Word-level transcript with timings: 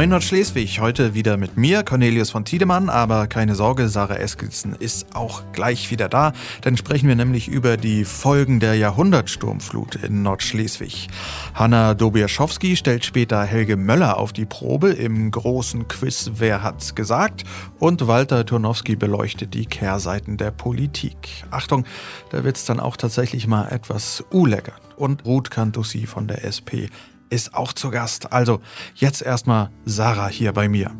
Moin 0.00 0.08
Nordschleswig, 0.08 0.80
heute 0.80 1.12
wieder 1.12 1.36
mit 1.36 1.58
mir, 1.58 1.82
Cornelius 1.82 2.30
von 2.30 2.46
Tiedemann, 2.46 2.88
aber 2.88 3.26
keine 3.26 3.54
Sorge, 3.54 3.90
Sarah 3.90 4.16
Eskilsen 4.16 4.74
ist 4.74 5.14
auch 5.14 5.42
gleich 5.52 5.90
wieder 5.90 6.08
da. 6.08 6.32
Dann 6.62 6.78
sprechen 6.78 7.06
wir 7.06 7.16
nämlich 7.16 7.48
über 7.48 7.76
die 7.76 8.06
Folgen 8.06 8.60
der 8.60 8.76
Jahrhundertsturmflut 8.76 9.96
in 9.96 10.22
Nordschleswig. 10.22 11.08
Hanna 11.52 11.92
Dobiaschowski 11.92 12.76
stellt 12.76 13.04
später 13.04 13.44
Helge 13.44 13.76
Möller 13.76 14.16
auf 14.16 14.32
die 14.32 14.46
Probe 14.46 14.88
im 14.88 15.30
großen 15.30 15.86
Quiz 15.86 16.30
Wer 16.36 16.62
hat's 16.62 16.94
gesagt? 16.94 17.44
Und 17.78 18.06
Walter 18.06 18.46
Turnowski 18.46 18.96
beleuchtet 18.96 19.52
die 19.52 19.66
Kehrseiten 19.66 20.38
der 20.38 20.50
Politik. 20.50 21.44
Achtung, 21.50 21.84
da 22.30 22.42
wird's 22.42 22.64
dann 22.64 22.80
auch 22.80 22.96
tatsächlich 22.96 23.46
mal 23.46 23.68
etwas 23.68 24.24
ulecker. 24.30 24.72
Und 24.96 25.26
Ruth 25.26 25.50
Cantussi 25.50 26.06
von 26.06 26.26
der 26.26 26.42
SP 26.48 26.88
ist 27.30 27.54
auch 27.54 27.72
zu 27.72 27.90
Gast. 27.90 28.32
Also 28.32 28.60
jetzt 28.94 29.22
erstmal 29.22 29.70
Sarah 29.84 30.28
hier 30.28 30.52
bei 30.52 30.68
mir. 30.68 30.90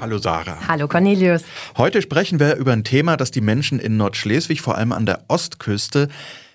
Hallo 0.00 0.16
Sarah. 0.16 0.56
Hallo 0.66 0.88
Cornelius. 0.88 1.42
Heute 1.76 2.00
sprechen 2.00 2.40
wir 2.40 2.56
über 2.56 2.72
ein 2.72 2.84
Thema, 2.84 3.18
das 3.18 3.32
die 3.32 3.42
Menschen 3.42 3.78
in 3.78 3.98
Nordschleswig, 3.98 4.62
vor 4.62 4.78
allem 4.78 4.92
an 4.92 5.04
der 5.04 5.24
Ostküste, 5.28 6.08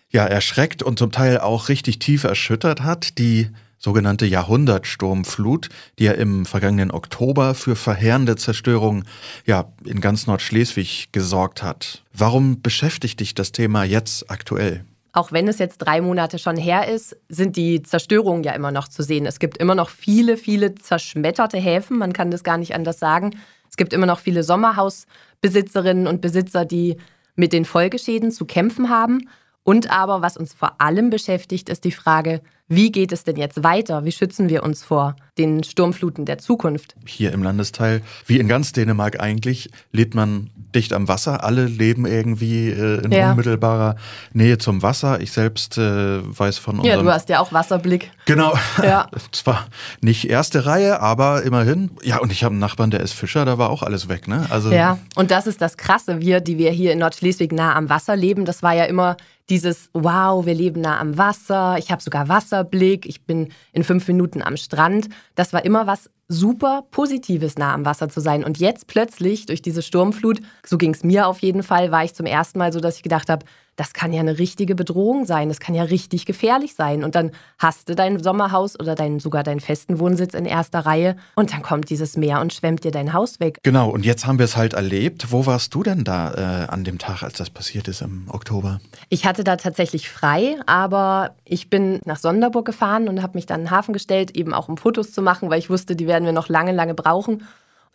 ja 0.09 0.25
erschreckt 0.25 0.81
und 0.81 0.97
zum 0.97 1.11
Teil 1.11 1.39
auch 1.39 1.69
richtig 1.69 1.99
tief 1.99 2.23
erschüttert 2.23 2.81
hat. 2.81 3.19
Die 3.19 3.49
sogenannte 3.85 4.25
Jahrhundertsturmflut, 4.25 5.69
die 5.99 6.05
ja 6.05 6.13
im 6.13 6.45
vergangenen 6.47 6.89
Oktober 6.89 7.53
für 7.53 7.75
verheerende 7.75 8.35
Zerstörung 8.35 9.03
ja, 9.45 9.71
in 9.83 10.01
ganz 10.01 10.25
Nordschleswig 10.25 11.09
gesorgt 11.11 11.61
hat. 11.61 12.03
Warum 12.11 12.63
beschäftigt 12.63 13.19
dich 13.19 13.35
das 13.35 13.51
Thema 13.51 13.83
jetzt 13.83 14.31
aktuell? 14.31 14.83
Auch 15.13 15.31
wenn 15.31 15.47
es 15.47 15.59
jetzt 15.59 15.77
drei 15.77 16.01
Monate 16.01 16.39
schon 16.39 16.57
her 16.57 16.87
ist, 16.87 17.15
sind 17.29 17.57
die 17.57 17.83
Zerstörungen 17.83 18.43
ja 18.43 18.53
immer 18.53 18.71
noch 18.71 18.87
zu 18.87 19.03
sehen. 19.03 19.27
Es 19.27 19.37
gibt 19.37 19.57
immer 19.59 19.75
noch 19.75 19.89
viele, 19.89 20.35
viele 20.35 20.73
zerschmetterte 20.73 21.57
Häfen, 21.57 21.99
man 21.99 22.11
kann 22.11 22.31
das 22.31 22.43
gar 22.43 22.57
nicht 22.57 22.73
anders 22.73 22.97
sagen. 22.97 23.37
Es 23.69 23.77
gibt 23.77 23.93
immer 23.93 24.07
noch 24.07 24.19
viele 24.19 24.43
Sommerhausbesitzerinnen 24.43 26.07
und 26.07 26.21
Besitzer, 26.21 26.65
die 26.65 26.97
mit 27.35 27.53
den 27.53 27.65
Folgeschäden 27.65 28.31
zu 28.31 28.45
kämpfen 28.45 28.89
haben. 28.89 29.29
Und 29.63 29.91
aber, 29.91 30.23
was 30.23 30.37
uns 30.37 30.55
vor 30.55 30.81
allem 30.81 31.11
beschäftigt, 31.11 31.69
ist 31.69 31.83
die 31.83 31.91
Frage, 31.91 32.41
wie 32.67 32.91
geht 32.91 33.11
es 33.11 33.23
denn 33.23 33.35
jetzt 33.35 33.63
weiter? 33.63 34.05
Wie 34.05 34.11
schützen 34.11 34.49
wir 34.49 34.63
uns 34.63 34.83
vor 34.83 35.15
den 35.37 35.63
Sturmfluten 35.63 36.25
der 36.25 36.39
Zukunft? 36.39 36.95
Hier 37.05 37.31
im 37.31 37.43
Landesteil, 37.43 38.01
wie 38.25 38.39
in 38.39 38.47
ganz 38.47 38.71
Dänemark 38.71 39.19
eigentlich, 39.19 39.69
lebt 39.91 40.15
man 40.15 40.49
dicht 40.73 40.91
am 40.91 41.07
Wasser. 41.07 41.43
Alle 41.43 41.65
leben 41.65 42.07
irgendwie 42.07 42.69
äh, 42.69 43.03
in 43.03 43.11
ja. 43.11 43.31
unmittelbarer 43.31 43.97
Nähe 44.33 44.57
zum 44.57 44.81
Wasser. 44.81 45.21
Ich 45.21 45.31
selbst 45.31 45.77
äh, 45.77 46.21
weiß 46.23 46.57
von 46.57 46.79
unserem... 46.79 46.97
Ja, 46.97 47.03
du 47.03 47.11
hast 47.11 47.29
ja 47.29 47.39
auch 47.39 47.53
Wasserblick. 47.53 48.11
Genau. 48.25 48.53
Ja. 48.81 49.09
Zwar 49.31 49.67
nicht 50.01 50.27
erste 50.27 50.65
Reihe, 50.65 51.01
aber 51.01 51.43
immerhin. 51.43 51.91
Ja, 52.01 52.17
und 52.17 52.31
ich 52.31 52.43
habe 52.43 52.53
einen 52.53 52.59
Nachbarn, 52.59 52.89
der 52.89 53.01
ist 53.01 53.13
Fischer, 53.13 53.45
da 53.45 53.59
war 53.59 53.69
auch 53.69 53.83
alles 53.83 54.09
weg. 54.09 54.27
Ne? 54.27 54.47
Also 54.49 54.71
ja, 54.71 54.97
und 55.15 55.29
das 55.29 55.45
ist 55.45 55.61
das 55.61 55.77
Krasse. 55.77 56.19
Wir, 56.19 56.39
die 56.39 56.57
wir 56.57 56.71
hier 56.71 56.93
in 56.93 56.99
Nordschleswig 56.99 57.51
nah 57.51 57.75
am 57.75 57.89
Wasser 57.89 58.15
leben, 58.15 58.45
das 58.45 58.63
war 58.63 58.73
ja 58.73 58.85
immer 58.85 59.17
dieses 59.49 59.89
Wow, 59.93 60.45
wir 60.45 60.53
leben 60.53 60.81
nah 60.81 60.99
am 60.99 61.17
Wasser, 61.17 61.77
ich 61.77 61.91
habe 61.91 62.01
sogar 62.01 62.29
Wasserblick, 62.29 63.05
ich 63.05 63.25
bin 63.25 63.49
in 63.73 63.83
fünf 63.83 64.07
Minuten 64.07 64.41
am 64.41 64.57
Strand. 64.57 65.09
Das 65.35 65.53
war 65.53 65.63
immer 65.65 65.87
was 65.87 66.09
super 66.27 66.83
Positives, 66.89 67.57
nah 67.57 67.73
am 67.73 67.85
Wasser 67.85 68.09
zu 68.09 68.19
sein. 68.19 68.43
Und 68.43 68.57
jetzt 68.57 68.87
plötzlich 68.87 69.45
durch 69.45 69.61
diese 69.61 69.81
Sturmflut, 69.81 70.39
so 70.65 70.77
ging 70.77 70.93
es 70.93 71.03
mir 71.03 71.27
auf 71.27 71.39
jeden 71.39 71.61
Fall, 71.61 71.91
war 71.91 72.03
ich 72.03 72.15
zum 72.15 72.25
ersten 72.25 72.57
Mal 72.57 72.73
so, 72.73 72.79
dass 72.79 72.97
ich 72.97 73.03
gedacht 73.03 73.29
habe, 73.29 73.45
das 73.75 73.93
kann 73.93 74.13
ja 74.13 74.21
eine 74.21 74.37
richtige 74.37 74.75
Bedrohung 74.75 75.25
sein, 75.25 75.49
das 75.49 75.59
kann 75.59 75.75
ja 75.75 75.83
richtig 75.83 76.25
gefährlich 76.25 76.75
sein. 76.75 77.03
Und 77.03 77.15
dann 77.15 77.31
hast 77.59 77.89
du 77.89 77.95
dein 77.95 78.21
Sommerhaus 78.21 78.79
oder 78.79 78.95
dein, 78.95 79.19
sogar 79.19 79.43
deinen 79.43 79.59
festen 79.59 79.99
Wohnsitz 79.99 80.33
in 80.33 80.45
erster 80.45 80.79
Reihe 80.85 81.17
und 81.35 81.51
dann 81.51 81.61
kommt 81.61 81.89
dieses 81.89 82.15
Meer 82.17 82.41
und 82.41 82.53
schwemmt 82.53 82.83
dir 82.83 82.91
dein 82.91 83.13
Haus 83.13 83.39
weg. 83.39 83.59
Genau, 83.63 83.89
und 83.89 84.05
jetzt 84.05 84.25
haben 84.25 84.39
wir 84.39 84.45
es 84.45 84.55
halt 84.55 84.73
erlebt. 84.73 85.31
Wo 85.31 85.45
warst 85.45 85.73
du 85.73 85.83
denn 85.83 86.03
da 86.03 86.65
äh, 86.65 86.67
an 86.71 86.83
dem 86.83 86.97
Tag, 86.97 87.23
als 87.23 87.37
das 87.37 87.49
passiert 87.49 87.87
ist 87.87 88.01
im 88.01 88.27
Oktober? 88.29 88.79
Ich 89.09 89.25
hatte 89.25 89.43
da 89.43 89.57
tatsächlich 89.57 90.09
frei, 90.09 90.57
aber 90.65 91.35
ich 91.43 91.69
bin 91.69 91.99
nach 92.05 92.17
Sonderburg 92.17 92.65
gefahren 92.65 93.09
und 93.09 93.21
habe 93.21 93.37
mich 93.37 93.45
dann 93.45 93.61
in 93.61 93.65
den 93.65 93.71
Hafen 93.71 93.93
gestellt, 93.93 94.31
eben 94.31 94.53
auch 94.53 94.69
um 94.69 94.77
Fotos 94.77 95.11
zu 95.11 95.21
machen, 95.21 95.49
weil 95.49 95.59
ich 95.59 95.69
wusste, 95.69 95.95
die 95.95 96.07
werden 96.07 96.25
wir 96.25 96.31
noch 96.31 96.49
lange, 96.49 96.71
lange 96.71 96.93
brauchen. 96.93 97.43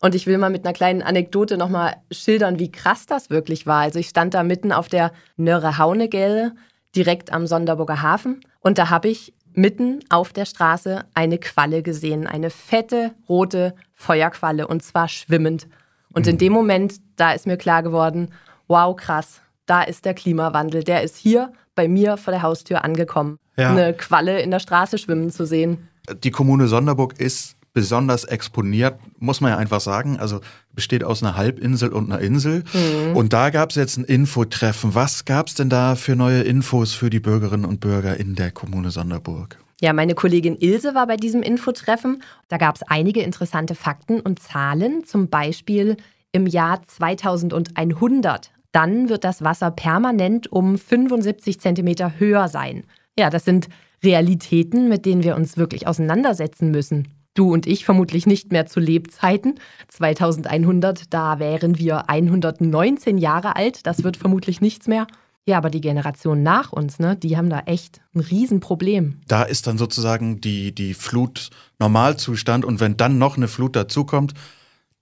Und 0.01 0.15
ich 0.15 0.27
will 0.27 0.39
mal 0.39 0.51
mit 0.51 0.65
einer 0.65 0.73
kleinen 0.73 1.03
Anekdote 1.03 1.59
nochmal 1.59 1.97
schildern, 2.11 2.59
wie 2.59 2.73
krass 2.73 3.07
das 3.07 3.29
wirklich 3.29 3.67
war. 3.67 3.83
Also 3.83 3.99
ich 3.99 4.09
stand 4.09 4.35
da 4.35 4.43
mitten 4.43 4.73
auf 4.73 4.89
der 4.89 5.13
Nörre 5.37 5.79
Haunegelle, 5.79 6.55
direkt 6.97 7.33
am 7.33 7.47
Sonderburger 7.47 8.03
Hafen. 8.03 8.41
Und 8.61 8.79
da 8.79 8.89
habe 8.89 9.09
ich 9.09 9.35
mitten 9.53 10.01
auf 10.09 10.33
der 10.33 10.47
Straße 10.47 11.05
eine 11.15 11.39
Qualle 11.39 11.83
gesehen, 11.83 12.27
eine 12.27 12.51
fette 12.51 13.13
rote 13.29 13.75
Feuerqualle 13.95 14.67
und 14.67 14.83
zwar 14.83 15.09
schwimmend. 15.09 15.69
Und 16.13 16.27
in 16.27 16.37
mhm. 16.37 16.39
dem 16.39 16.53
Moment, 16.53 16.95
da 17.17 17.33
ist 17.33 17.47
mir 17.47 17.57
klar 17.57 17.83
geworden, 17.83 18.31
wow, 18.69 18.95
krass, 18.97 19.41
da 19.67 19.83
ist 19.83 20.05
der 20.05 20.15
Klimawandel, 20.15 20.83
der 20.83 21.03
ist 21.03 21.17
hier 21.17 21.53
bei 21.75 21.89
mir 21.89 22.17
vor 22.17 22.33
der 22.33 22.43
Haustür 22.43 22.85
angekommen. 22.85 23.39
Ja. 23.57 23.71
Eine 23.71 23.95
Qualle 23.95 24.41
in 24.41 24.51
der 24.51 24.61
Straße 24.61 24.99
schwimmen 24.99 25.31
zu 25.31 25.47
sehen. 25.47 25.89
Die 26.25 26.31
Kommune 26.31 26.67
Sonderburg 26.67 27.21
ist 27.21 27.57
besonders 27.73 28.25
exponiert, 28.25 28.99
muss 29.19 29.41
man 29.41 29.53
ja 29.53 29.59
einfach 29.59 29.81
sagen. 29.81 30.19
Also 30.19 30.41
besteht 30.73 31.05
aus 31.05 31.23
einer 31.23 31.37
Halbinsel 31.37 31.91
und 31.91 32.11
einer 32.11 32.21
Insel. 32.21 32.65
Mhm. 32.73 33.17
Und 33.17 33.33
da 33.33 33.51
gab 33.51 33.71
es 33.71 33.77
jetzt 33.77 33.97
ein 33.97 34.05
Infotreffen. 34.05 34.95
Was 34.95 35.25
gab 35.25 35.49
es 35.49 35.55
denn 35.55 35.69
da 35.71 35.95
für 35.95 36.17
neue 36.17 36.43
Infos 36.43 36.93
für 36.93 37.11
die 37.11 37.21
Bürgerinnen 37.21 37.65
und 37.65 37.81
Bürger 37.81 38.17
in 38.17 38.35
der 38.35 38.51
Kommune 38.51 38.91
Sonderburg? 38.91 39.59
Ja, 39.81 39.93
meine 39.93 40.15
Kollegin 40.15 40.57
Ilse 40.59 40.95
war 40.95 41.07
bei 41.07 41.17
diesem 41.17 41.43
Infotreffen. 41.43 42.23
Da 42.49 42.59
gab 42.59 42.77
es 42.77 42.83
einige 42.83 43.23
interessante 43.23 43.75
Fakten 43.75 44.21
und 44.21 44.41
Zahlen. 44.41 45.05
Zum 45.05 45.29
Beispiel 45.29 45.97
im 46.33 46.47
Jahr 46.47 46.83
2100. 46.87 48.51
Dann 48.73 49.09
wird 49.09 49.25
das 49.25 49.43
Wasser 49.43 49.71
permanent 49.71 50.53
um 50.53 50.77
75 50.77 51.61
Zentimeter 51.61 52.19
höher 52.19 52.49
sein. 52.49 52.85
Ja, 53.19 53.31
das 53.31 53.45
sind 53.45 53.69
Realitäten, 54.05 54.89
mit 54.89 55.07
denen 55.07 55.23
wir 55.23 55.35
uns 55.35 55.57
wirklich 55.57 55.87
auseinandersetzen 55.87 56.71
müssen 56.71 57.09
du 57.41 57.53
und 57.53 57.67
ich 57.67 57.85
vermutlich 57.85 58.27
nicht 58.27 58.53
mehr 58.53 58.67
zu 58.67 58.81
Lebzeiten. 58.81 59.59
2100, 59.89 61.13
da 61.13 61.39
wären 61.39 61.79
wir 61.79 62.11
119 62.11 63.17
Jahre 63.17 63.57
alt. 63.57 63.87
Das 63.87 64.05
wird 64.05 64.19
vermutlich 64.19 64.61
nichts 64.61 64.87
mehr. 64.87 65.07
Ja, 65.47 65.57
aber 65.57 65.71
die 65.71 65.81
Generation 65.81 66.43
nach 66.43 66.71
uns, 66.71 66.99
ne, 66.99 67.17
die 67.17 67.37
haben 67.37 67.49
da 67.49 67.61
echt 67.61 68.03
ein 68.15 68.21
Riesenproblem. 68.21 69.21
Da 69.27 69.43
ist 69.43 69.67
dann 69.67 69.79
sozusagen 69.79 70.41
die, 70.41 70.75
die 70.75 70.93
Flut 70.93 71.49
Normalzustand 71.79 72.65
und 72.65 72.79
wenn 72.79 72.99
dann 72.99 73.17
noch 73.17 73.39
eine 73.39 73.49
Flut 73.49 73.75
dazukommt, 73.75 74.35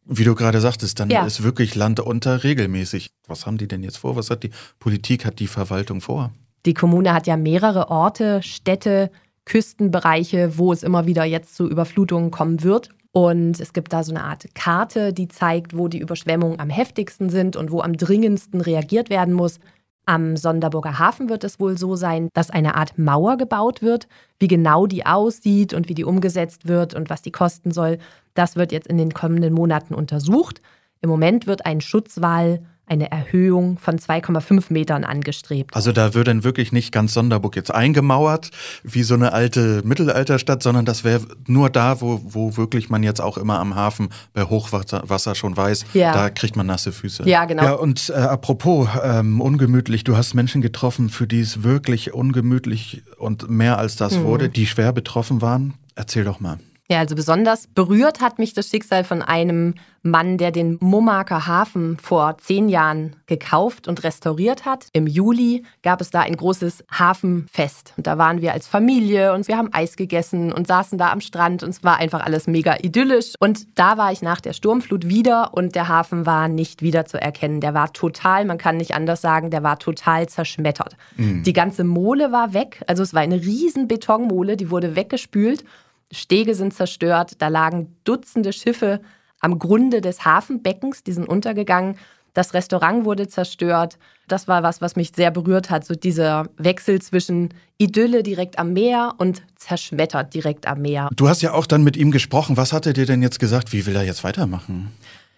wie 0.05 0.25
du 0.25 0.35
gerade 0.35 0.61
sagtest, 0.61 1.01
dann 1.01 1.11
ja. 1.11 1.27
ist 1.27 1.43
wirklich 1.43 1.75
Land 1.75 2.01
unter 2.01 2.45
regelmäßig. 2.45 3.11
Was 3.27 3.47
haben 3.47 3.59
die 3.59 3.69
denn 3.69 3.83
jetzt 3.83 3.99
vor? 3.99 4.17
Was 4.17 4.31
hat 4.31 4.45
die 4.45 4.51
Politik, 4.79 5.27
hat 5.27 5.39
die 5.41 5.49
Verwaltung 5.49 6.01
vor? 6.01 6.33
Die 6.65 6.73
Kommune 6.73 7.13
hat 7.13 7.27
ja 7.27 7.37
mehrere 7.37 7.91
Orte, 7.91 8.43
Städte, 8.43 9.11
Küstenbereiche, 9.49 10.59
wo 10.59 10.73
es 10.73 10.83
immer 10.83 11.07
wieder 11.07 11.25
jetzt 11.25 11.57
zu 11.57 11.69
Überflutungen 11.69 12.31
kommen 12.31 12.63
wird. 12.63 12.91
Und 13.13 13.59
es 13.59 13.73
gibt 13.73 13.93
da 13.93 14.05
so 14.05 14.13
eine 14.13 14.23
Art 14.23 14.55
Karte, 14.55 15.13
die 15.13 15.27
zeigt, 15.27 15.77
wo 15.77 15.89
die 15.89 15.99
Überschwemmungen 15.99 16.61
am 16.61 16.69
heftigsten 16.69 17.31
sind 17.31 17.57
und 17.57 17.73
wo 17.73 17.81
am 17.81 17.97
dringendsten 17.97 18.61
reagiert 18.61 19.11
werden 19.11 19.35
muss. 19.35 19.59
Am 20.05 20.37
Sonderburger 20.37 20.99
Hafen 20.99 21.29
wird 21.29 21.45
es 21.45 21.59
wohl 21.59 21.77
so 21.79 21.97
sein, 21.97 22.29
dass 22.35 22.51
eine 22.51 22.77
Art 22.77 22.99
Mauer 22.99 23.37
gebaut 23.37 23.83
wird. 23.83 24.07
Wie 24.39 24.49
genau 24.49 24.87
die 24.87 25.07
aussieht 25.07 25.73
und 25.75 25.89
wie 25.89 25.95
die 25.95 26.05
umgesetzt 26.05 26.69
wird 26.69 26.95
und 26.95 27.11
was 27.11 27.23
die 27.23 27.33
kosten 27.33 27.73
soll, 27.73 27.99
das 28.35 28.57
wird 28.57 28.71
jetzt 28.71 28.87
in 28.87 28.99
den 28.99 29.13
kommenden 29.13 29.55
Monaten 29.55 29.95
untersucht. 29.95 30.61
Im 31.01 31.11
Moment 31.11 31.47
wird 31.47 31.67
ein 31.67 31.81
Schutzwall 31.81 32.61
eine 32.89 33.11
Erhöhung 33.11 33.79
von 33.79 33.99
2,5 33.99 34.73
Metern 34.73 35.05
angestrebt. 35.05 35.75
Also 35.75 35.93
da 35.93 36.15
wird 36.15 36.29
dann 36.29 36.45
wirklich 36.45 36.73
nicht 36.73 36.93
ganz 36.93 37.15
Sonderburg 37.15 37.57
jetzt 37.57 37.73
eingemauert, 37.75 38.51
wie 38.83 39.03
so 39.03 39.15
eine 39.15 39.33
alte 39.33 39.83
Mittelalterstadt, 39.85 40.63
sondern 40.63 40.85
das 40.85 41.05
wäre 41.05 41.23
nur 41.47 41.71
da, 41.71 42.01
wo, 42.01 42.21
wo 42.25 42.57
wirklich 42.57 42.91
man 42.91 43.03
jetzt 43.03 43.21
auch 43.21 43.39
immer 43.39 43.59
am 43.59 43.75
Hafen 43.75 44.09
bei 44.33 44.45
Hochwasser 44.45 45.35
schon 45.35 45.57
weiß, 45.57 45.87
ja. 45.95 46.13
da 46.13 46.31
kriegt 46.31 46.57
man 46.57 46.67
nasse 46.67 46.93
Füße. 46.93 47.29
Ja, 47.29 47.45
genau. 47.45 47.63
Ja, 47.63 47.73
und 47.73 48.11
äh, 48.11 48.15
apropos 48.15 48.89
ähm, 49.03 49.41
ungemütlich, 49.41 50.05
du 50.05 50.17
hast 50.17 50.35
Menschen 50.35 50.61
getroffen, 50.61 51.09
für 51.09 51.27
die 51.27 51.41
es 51.41 51.63
wirklich 51.63 52.15
ungemütlich 52.15 53.03
und 53.19 53.49
mehr 53.51 53.79
als 53.79 53.97
das 53.97 54.15
mhm. 54.15 54.25
wurde, 54.25 54.49
die 54.49 54.67
schwer 54.67 54.93
betroffen 54.93 55.43
waren. 55.43 55.75
Erzähl 55.95 56.25
doch 56.25 56.41
mal. 56.41 56.59
Ja, 56.91 57.01
also 57.01 57.15
besonders 57.15 57.67
berührt 57.67 58.23
hat 58.23 58.39
mich 58.39 58.55
das 58.55 58.71
Schicksal 58.71 59.05
von 59.05 59.21
einem 59.21 59.75
Mann, 60.03 60.39
der 60.39 60.53
den 60.53 60.79
Momarker 60.81 61.47
Hafen 61.47 61.99
vor 61.99 62.39
zehn 62.39 62.71
Jahren 62.71 63.17
gekauft 63.27 63.89
und 63.89 64.05
restauriert 64.05 64.65
hat. 64.65 64.87
Im 64.95 65.07
Juli 65.07 65.65
gab 65.83 66.01
es 66.01 66.11
da 66.11 66.21
ein 66.21 66.35
großes 66.35 66.85
Hafenfest. 66.91 67.93
Und 67.99 68.07
da 68.07 68.17
waren 68.17 68.41
wir 68.41 68.55
als 68.55 68.67
Familie 68.67 69.35
und 69.35 69.49
wir 69.49 69.59
haben 69.59 69.69
Eis 69.75 69.97
gegessen 69.97 70.51
und 70.51 70.67
saßen 70.67 70.97
da 70.97 71.13
am 71.13 71.21
Strand 71.21 71.63
und 71.63 71.71
es 71.71 71.85
war 71.85 71.99
einfach 71.99 72.25
alles 72.25 72.47
mega 72.47 72.77
idyllisch. 72.81 73.35
Und 73.39 73.79
da 73.79 73.99
war 73.99 74.11
ich 74.11 74.23
nach 74.23 74.41
der 74.41 74.55
Sturmflut 74.55 75.09
wieder 75.09 75.53
und 75.53 75.75
der 75.75 75.89
Hafen 75.89 76.25
war 76.25 76.49
nicht 76.49 76.81
wieder 76.81 77.05
zu 77.05 77.21
erkennen. 77.21 77.61
Der 77.61 77.75
war 77.75 77.93
total, 77.93 78.47
man 78.47 78.57
kann 78.57 78.79
nicht 78.79 78.95
anders 78.95 79.21
sagen, 79.21 79.51
der 79.51 79.63
war 79.63 79.79
total 79.79 80.27
zerschmettert. 80.27 80.97
Mhm. 81.17 81.43
Die 81.43 81.53
ganze 81.53 81.85
Mole 81.85 82.33
war 82.33 82.55
weg. 82.55 82.83
Also 82.87 83.03
es 83.03 83.13
war 83.13 83.21
eine 83.21 83.43
riesen 83.43 83.89
Betonmole, 83.89 84.57
die 84.57 84.71
wurde 84.71 84.97
weggespült. 84.97 85.65
Stege 86.13 86.55
sind 86.55 86.75
zerstört, 86.75 87.33
da 87.39 87.49
lagen 87.49 87.97
Dutzende 88.05 88.53
Schiffe 88.53 89.01
am 89.41 89.59
Grunde 89.59 90.01
des 90.01 90.25
Hafenbeckens, 90.25 91.05
die 91.05 91.13
sind 91.13 91.29
untergegangen. 91.29 91.97
Das 92.35 92.55
Restaurant 92.55 93.05
wurde 93.05 93.29
zerstört. 93.29 93.99
Das 94.29 94.47
war 94.47 94.63
was, 94.63 94.81
was 94.81 94.97
mich 94.97 95.13
sehr 95.15 95.31
berührt 95.31 95.71
hat. 95.71 95.85
So 95.85 95.95
dieser 95.95 96.49
Wechsel 96.57 97.01
zwischen 97.01 97.55
Idylle 97.79 98.23
direkt 98.23 98.59
am 98.59 98.73
Meer 98.73 99.15
und 99.19 99.43
zerschmettert 99.57 100.35
direkt 100.35 100.67
am 100.67 100.83
Meer. 100.83 101.09
Du 101.17 101.29
hast 101.29 101.43
ja 101.43 101.53
auch 101.53 101.67
dann 101.67 101.83
mit 101.83 101.97
ihm 101.97 102.11
gesprochen. 102.11 102.57
Was 102.57 102.73
hat 102.73 102.87
er 102.87 102.93
dir 102.93 103.07
denn 103.07 103.23
jetzt 103.23 103.41
gesagt? 103.41 103.73
Wie 103.73 103.87
will 103.87 103.97
er 103.97 104.05
jetzt 104.05 104.25
weitermachen? 104.25 104.93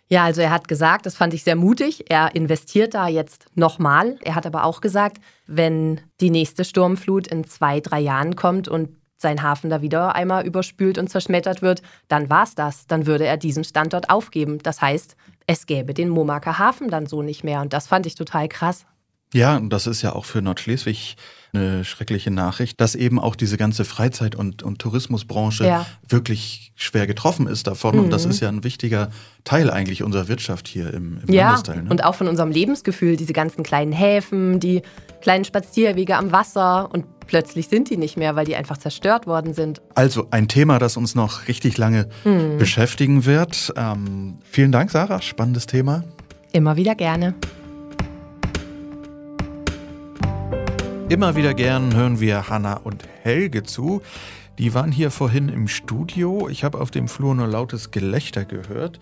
Ja, 0.08 0.24
also 0.24 0.40
er 0.40 0.50
hat 0.50 0.66
gesagt, 0.66 1.06
das 1.06 1.14
fand 1.14 1.34
ich 1.34 1.44
sehr 1.44 1.54
mutig, 1.54 2.10
er 2.10 2.34
investiert 2.34 2.94
da 2.94 3.06
jetzt 3.06 3.46
nochmal. 3.54 4.16
Er 4.22 4.34
hat 4.34 4.44
aber 4.44 4.64
auch 4.64 4.80
gesagt, 4.80 5.18
wenn 5.46 6.00
die 6.20 6.30
nächste 6.30 6.64
Sturmflut 6.64 7.28
in 7.28 7.44
zwei, 7.44 7.78
drei 7.78 8.00
Jahren 8.00 8.34
kommt 8.34 8.66
und 8.66 8.88
sein 9.20 9.42
Hafen 9.42 9.70
da 9.70 9.82
wieder 9.82 10.14
einmal 10.14 10.46
überspült 10.46 10.98
und 10.98 11.08
zerschmettert 11.08 11.62
wird, 11.62 11.82
dann 12.08 12.30
war's 12.30 12.54
das. 12.54 12.86
Dann 12.86 13.06
würde 13.06 13.26
er 13.26 13.36
diesen 13.36 13.64
Standort 13.64 14.10
aufgeben. 14.10 14.58
Das 14.62 14.80
heißt, 14.80 15.16
es 15.46 15.66
gäbe 15.66 15.94
den 15.94 16.08
Momaker 16.08 16.58
Hafen 16.58 16.88
dann 16.88 17.06
so 17.06 17.22
nicht 17.22 17.44
mehr. 17.44 17.60
Und 17.60 17.72
das 17.72 17.86
fand 17.86 18.06
ich 18.06 18.14
total 18.14 18.48
krass. 18.48 18.86
Ja, 19.32 19.56
und 19.56 19.70
das 19.70 19.86
ist 19.86 20.02
ja 20.02 20.12
auch 20.12 20.24
für 20.24 20.42
Nordschleswig 20.42 21.16
eine 21.52 21.84
schreckliche 21.84 22.30
Nachricht, 22.30 22.80
dass 22.80 22.94
eben 22.94 23.18
auch 23.18 23.36
diese 23.36 23.56
ganze 23.56 23.84
Freizeit- 23.84 24.34
und, 24.34 24.62
und 24.62 24.78
Tourismusbranche 24.80 25.66
ja. 25.66 25.86
wirklich 26.08 26.72
schwer 26.76 27.06
getroffen 27.06 27.46
ist 27.46 27.66
davon. 27.66 27.96
Mhm. 27.96 28.04
Und 28.04 28.10
das 28.10 28.24
mhm. 28.24 28.30
ist 28.30 28.40
ja 28.40 28.48
ein 28.48 28.64
wichtiger 28.64 29.10
Teil 29.44 29.70
eigentlich 29.70 30.02
unserer 30.02 30.28
Wirtschaft 30.28 30.66
hier 30.66 30.92
im, 30.92 31.20
im 31.26 31.32
ja, 31.32 31.48
Landesteil. 31.48 31.82
Ne? 31.82 31.90
Und 31.90 32.04
auch 32.04 32.14
von 32.14 32.28
unserem 32.28 32.50
Lebensgefühl, 32.50 33.16
diese 33.16 33.32
ganzen 33.32 33.62
kleinen 33.62 33.92
Häfen, 33.92 34.58
die 34.58 34.82
kleinen 35.20 35.44
Spazierwege 35.44 36.16
am 36.16 36.32
Wasser 36.32 36.88
und 36.92 37.04
plötzlich 37.26 37.68
sind 37.68 37.90
die 37.90 37.96
nicht 37.96 38.16
mehr, 38.16 38.36
weil 38.36 38.44
die 38.44 38.56
einfach 38.56 38.76
zerstört 38.76 39.26
worden 39.26 39.54
sind. 39.54 39.80
Also 39.94 40.26
ein 40.30 40.48
Thema, 40.48 40.78
das 40.78 40.96
uns 40.96 41.14
noch 41.14 41.48
richtig 41.48 41.78
lange 41.78 42.08
mhm. 42.24 42.58
beschäftigen 42.58 43.24
wird. 43.24 43.72
Ähm, 43.76 44.38
vielen 44.42 44.72
Dank, 44.72 44.90
Sarah. 44.90 45.22
Spannendes 45.22 45.66
Thema. 45.66 46.04
Immer 46.52 46.76
wieder 46.76 46.94
gerne. 46.94 47.34
Immer 51.08 51.34
wieder 51.34 51.54
gern 51.54 51.94
hören 51.94 52.20
wir 52.20 52.48
Hanna 52.48 52.74
und 52.74 53.04
Helge 53.22 53.64
zu. 53.64 54.00
Die 54.58 54.74
waren 54.74 54.92
hier 54.92 55.10
vorhin 55.10 55.48
im 55.48 55.68
Studio. 55.68 56.48
Ich 56.48 56.64
habe 56.64 56.80
auf 56.80 56.90
dem 56.90 57.08
Flur 57.08 57.34
nur 57.34 57.46
lautes 57.46 57.90
Gelächter 57.90 58.44
gehört. 58.44 59.00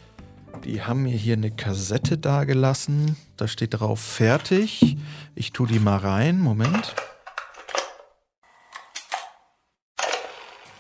Die 0.65 0.83
haben 0.83 1.03
mir 1.05 1.17
hier 1.17 1.35
eine 1.35 1.51
Kassette 1.51 2.19
dagelassen. 2.19 3.17
Da 3.37 3.49
steht 3.49 3.81
drauf 3.81 4.01
fertig. 4.01 4.97
Ich 5.35 5.53
tue 5.53 5.67
die 5.67 5.79
mal 5.79 5.99
rein. 5.99 6.41
Moment. 6.41 6.95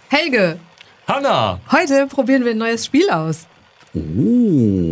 Helge. 0.08 0.58
Hanna. 1.06 1.60
Heute 1.70 2.06
probieren 2.06 2.44
wir 2.44 2.52
ein 2.52 2.58
neues 2.58 2.86
Spiel 2.86 3.08
aus. 3.10 3.46
Oh. 3.94 3.98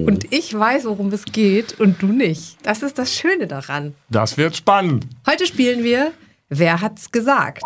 Und 0.06 0.32
ich 0.32 0.58
weiß, 0.58 0.84
worum 0.86 1.12
es 1.12 1.24
geht 1.24 1.78
und 1.78 2.00
du 2.00 2.06
nicht. 2.06 2.56
Das 2.62 2.82
ist 2.82 2.98
das 2.98 3.12
Schöne 3.12 3.46
daran. 3.46 3.94
Das 4.08 4.36
wird 4.36 4.56
spannend. 4.56 5.06
Heute 5.26 5.46
spielen 5.46 5.84
wir 5.84 6.12
Wer 6.48 6.80
hat's 6.80 7.10
gesagt? 7.10 7.64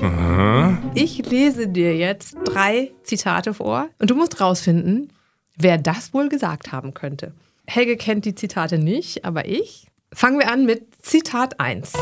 Aha. 0.00 0.76
Ich 0.94 1.24
lese 1.30 1.68
dir 1.68 1.96
jetzt 1.96 2.36
drei 2.44 2.90
Zitate 3.04 3.54
vor 3.54 3.88
und 4.00 4.10
du 4.10 4.16
musst 4.16 4.40
rausfinden, 4.40 5.12
wer 5.62 5.78
das 5.78 6.14
wohl 6.14 6.28
gesagt 6.28 6.72
haben 6.72 6.94
könnte. 6.94 7.32
Helge 7.66 7.96
kennt 7.96 8.24
die 8.24 8.34
Zitate 8.34 8.78
nicht, 8.78 9.24
aber 9.24 9.46
ich. 9.46 9.86
Fangen 10.12 10.38
wir 10.38 10.50
an 10.50 10.64
mit 10.64 10.88
Zitat 11.02 11.60
1. 11.60 11.92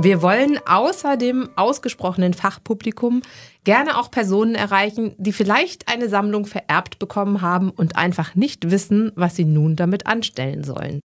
Wir 0.00 0.22
wollen 0.22 0.60
außer 0.66 1.16
dem 1.16 1.48
ausgesprochenen 1.56 2.34
Fachpublikum 2.34 3.22
gerne 3.64 3.96
auch 3.98 4.10
Personen 4.10 4.54
erreichen, 4.54 5.14
die 5.18 5.32
vielleicht 5.32 5.88
eine 5.88 6.08
Sammlung 6.08 6.46
vererbt 6.46 6.98
bekommen 6.98 7.40
haben 7.40 7.70
und 7.70 7.96
einfach 7.96 8.34
nicht 8.34 8.70
wissen, 8.70 9.10
was 9.16 9.34
sie 9.34 9.44
nun 9.44 9.74
damit 9.74 10.06
anstellen 10.06 10.62
sollen. 10.62 11.00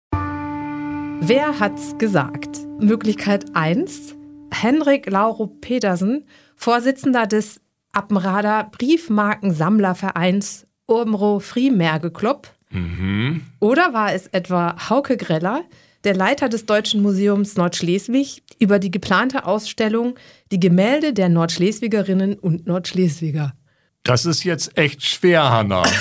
Wer 1.21 1.59
hat's 1.59 1.99
gesagt? 1.99 2.61
Möglichkeit 2.79 3.45
1. 3.55 4.15
Henrik 4.53 5.11
Lauro 5.11 5.49
Petersen, 5.49 6.25
Vorsitzender 6.57 7.27
des 7.27 7.61
Appenrader 7.93 8.71
Briefmarkensammlervereins 8.71 10.68
Urmro 10.89 11.39
Friemerge 11.39 12.11
Club. 12.11 12.49
Mhm. 12.71 13.43
Oder 13.61 13.93
war 13.95 14.13
es 14.13 14.27
etwa 14.29 14.91
Hauke 14.91 15.17
Greller, 15.17 15.63
der 16.05 16.17
Leiter 16.17 16.49
des 16.49 16.67
Deutschen 16.67 17.03
Museums 17.03 17.57
Nordschleswig, 17.57 18.43
über 18.59 18.79
die 18.79 18.91
geplante 18.91 19.47
Ausstellung 19.47 20.17
Die 20.51 20.61
Gemälde 20.61 21.13
der 21.13 21.29
Nordschleswigerinnen 21.29 22.35
und 22.35 22.67
Nordschleswiger? 22.67 23.55
Das 24.03 24.27
ist 24.27 24.43
jetzt 24.45 24.77
echt 24.77 25.05
schwer, 25.05 25.51
Hanna. 25.51 25.85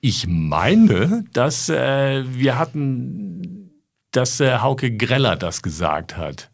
Ich 0.00 0.26
meine, 0.28 1.24
dass 1.32 1.68
äh, 1.68 2.22
wir 2.28 2.56
hatten, 2.56 3.72
dass 4.12 4.38
äh, 4.38 4.58
Hauke 4.58 4.96
Greller 4.96 5.34
das 5.34 5.60
gesagt 5.60 6.16
hat. 6.16 6.50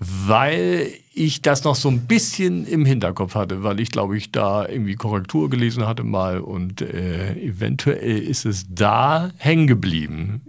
Weil 0.00 0.88
ich 1.12 1.42
das 1.42 1.64
noch 1.64 1.76
so 1.76 1.90
ein 1.90 2.06
bisschen 2.06 2.66
im 2.66 2.86
Hinterkopf 2.86 3.34
hatte, 3.34 3.62
weil 3.62 3.80
ich 3.80 3.90
glaube 3.90 4.16
ich 4.16 4.32
da 4.32 4.66
irgendwie 4.66 4.94
Korrektur 4.94 5.50
gelesen 5.50 5.86
hatte 5.86 6.04
mal 6.04 6.40
und 6.40 6.80
äh, 6.80 7.34
eventuell 7.34 8.18
ist 8.18 8.46
es 8.46 8.64
da 8.70 9.30
hängen 9.36 9.66
geblieben. 9.66 10.40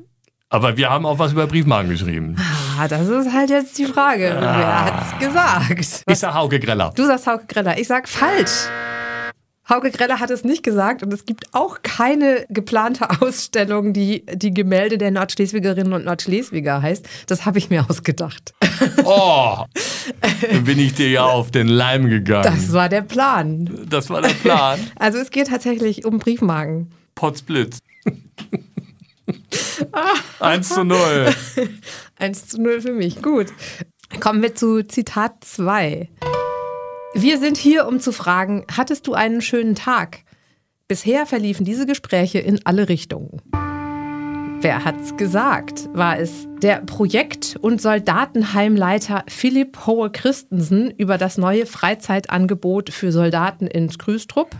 Aber 0.50 0.77
wir 0.77 0.89
haben 0.89 1.06
auch 1.06 1.19
was 1.19 1.33
über 1.33 1.48
Briefmarken 1.48 1.89
geschrieben. 1.92 2.36
Ah, 2.77 2.88
das 2.88 3.07
ist 3.07 3.31
halt 3.33 3.50
jetzt 3.50 3.77
die 3.77 3.86
Frage. 3.86 4.38
Ah. 4.38 4.57
Wer 4.57 4.86
hat's 4.86 5.19
gesagt? 5.19 6.04
Ich 6.07 6.19
sag 6.19 6.33
Hauke 6.33 6.59
Greller. 6.59 6.92
Du 6.95 7.06
sagst 7.06 7.27
Hauke 7.27 7.45
Greller. 7.47 7.77
Ich 7.77 7.88
sag 7.88 8.07
falsch. 8.07 8.68
Hauke 9.71 9.89
Greller 9.89 10.19
hat 10.19 10.29
es 10.31 10.44
nicht 10.44 10.63
gesagt 10.63 11.01
und 11.01 11.13
es 11.13 11.25
gibt 11.25 11.45
auch 11.53 11.81
keine 11.81 12.45
geplante 12.50 13.09
Ausstellung, 13.21 13.94
die 13.94 14.25
die 14.33 14.53
Gemälde 14.53 14.97
der 14.97 15.12
Nordschleswigerinnen 15.12 15.94
und 15.94 16.03
Nordschleswiger 16.03 16.81
heißt. 16.81 17.07
Das 17.27 17.45
habe 17.45 17.57
ich 17.57 17.69
mir 17.69 17.89
ausgedacht. 17.89 18.53
Oh, 19.06 19.63
dann 20.51 20.66
bin 20.66 20.78
ich 20.78 20.94
dir 20.95 21.09
ja 21.09 21.23
auf 21.23 21.51
den 21.51 21.69
Leim 21.69 22.09
gegangen. 22.09 22.44
Das 22.44 22.73
war 22.73 22.90
der 22.90 23.01
Plan. 23.01 23.69
Das 23.87 24.09
war 24.09 24.21
der 24.21 24.30
Plan. 24.30 24.80
Also 24.99 25.19
es 25.19 25.31
geht 25.31 25.47
tatsächlich 25.47 26.06
um 26.06 26.19
Briefmarken. 26.19 26.92
Potzblitz. 27.16 27.80
1 30.40 30.69
zu 30.69 30.83
0. 30.83 31.33
1 32.18 32.47
zu 32.47 32.61
0 32.61 32.81
für 32.81 32.92
mich. 32.92 33.21
Gut. 33.21 33.47
Kommen 34.19 34.42
wir 34.42 34.54
zu 34.54 34.83
Zitat 34.83 35.44
2. 35.44 36.09
Wir 37.13 37.39
sind 37.39 37.57
hier, 37.57 37.87
um 37.87 37.99
zu 37.99 38.13
fragen, 38.13 38.65
hattest 38.71 39.06
du 39.06 39.13
einen 39.13 39.41
schönen 39.41 39.75
Tag? 39.75 40.19
Bisher 40.87 41.25
verliefen 41.25 41.65
diese 41.65 41.85
Gespräche 41.85 42.39
in 42.39 42.65
alle 42.65 42.87
Richtungen. 42.87 43.41
Wer 44.61 44.85
hat's 44.85 45.18
gesagt? 45.18 45.89
War 45.91 46.19
es 46.19 46.47
der 46.61 46.77
Projekt- 46.77 47.57
und 47.59 47.81
Soldatenheimleiter 47.81 49.25
Philipp 49.27 49.85
Hohe 49.85 50.09
Christensen 50.09 50.89
über 50.91 51.18
das 51.18 51.37
neue 51.37 51.65
Freizeitangebot 51.65 52.91
für 52.91 53.11
Soldaten 53.11 53.68
in 53.68 53.89
Skrüstrup? 53.89 54.56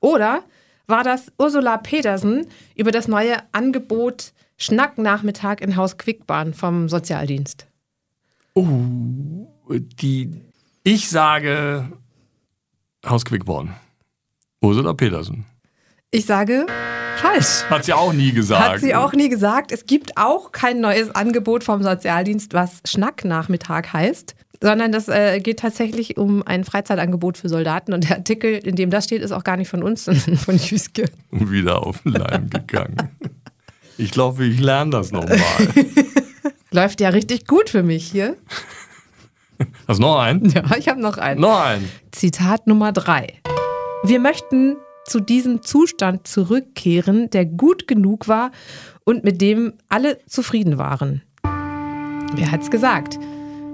Oder 0.00 0.42
war 0.86 1.02
das 1.02 1.32
Ursula 1.38 1.78
Petersen 1.78 2.46
über 2.74 2.90
das 2.90 3.08
neue 3.08 3.36
Angebot 3.52 4.34
Schnacknachmittag 4.58 5.60
in 5.62 5.76
Haus 5.76 5.96
Quickbahn 5.96 6.52
vom 6.52 6.90
Sozialdienst? 6.90 7.66
Oh, 8.54 9.46
die 9.70 10.42
ich 10.82 11.08
sage 11.08 11.90
Haus 13.06 13.24
Quickborn. 13.24 13.74
Ursula 14.60 14.92
Petersen. 14.92 15.44
Ich 16.10 16.26
sage 16.26 16.66
falsch. 17.16 17.64
Hat 17.68 17.84
sie 17.84 17.92
auch 17.92 18.12
nie 18.12 18.32
gesagt. 18.32 18.74
Hat 18.74 18.80
sie 18.80 18.94
auch 18.94 19.12
nie 19.12 19.28
gesagt. 19.28 19.72
Es 19.72 19.86
gibt 19.86 20.16
auch 20.16 20.52
kein 20.52 20.80
neues 20.80 21.14
Angebot 21.14 21.64
vom 21.64 21.82
Sozialdienst, 21.82 22.52
was 22.54 22.80
Schnacknachmittag 22.86 23.92
heißt, 23.92 24.34
sondern 24.60 24.92
das 24.92 25.08
äh, 25.08 25.40
geht 25.40 25.60
tatsächlich 25.60 26.16
um 26.16 26.42
ein 26.44 26.64
Freizeitangebot 26.64 27.38
für 27.38 27.48
Soldaten. 27.48 27.92
Und 27.92 28.08
der 28.08 28.18
Artikel, 28.18 28.54
in 28.54 28.76
dem 28.76 28.90
das 28.90 29.04
steht, 29.04 29.22
ist 29.22 29.32
auch 29.32 29.44
gar 29.44 29.56
nicht 29.56 29.68
von 29.68 29.82
uns, 29.82 30.04
sondern 30.04 30.36
von 30.36 30.56
Jüske. 30.56 31.06
Wieder 31.30 31.84
auf 31.86 32.02
den 32.02 32.12
Leim 32.12 32.50
gegangen. 32.50 33.10
Ich 33.98 34.10
glaube, 34.10 34.44
ich 34.44 34.60
lerne 34.60 34.90
das 34.90 35.12
nochmal. 35.12 35.38
Läuft 36.70 37.00
ja 37.00 37.10
richtig 37.10 37.46
gut 37.46 37.70
für 37.70 37.82
mich 37.82 38.10
hier. 38.10 38.36
Hast 39.88 39.98
du 39.98 40.02
noch 40.02 40.18
einen? 40.18 40.48
Ja, 40.50 40.62
ich 40.76 40.88
habe 40.88 41.00
noch 41.00 41.18
einen. 41.18 41.40
Noch 41.40 41.60
einen. 41.60 41.88
Zitat 42.12 42.66
Nummer 42.66 42.92
drei. 42.92 43.40
Wir 44.04 44.20
möchten 44.20 44.76
zu 45.04 45.20
diesem 45.20 45.62
Zustand 45.62 46.26
zurückkehren, 46.26 47.30
der 47.30 47.46
gut 47.46 47.86
genug 47.86 48.28
war 48.28 48.50
und 49.04 49.24
mit 49.24 49.40
dem 49.40 49.74
alle 49.88 50.18
zufrieden 50.26 50.78
waren. 50.78 51.22
Wer 52.34 52.50
hat's 52.50 52.70
gesagt? 52.70 53.18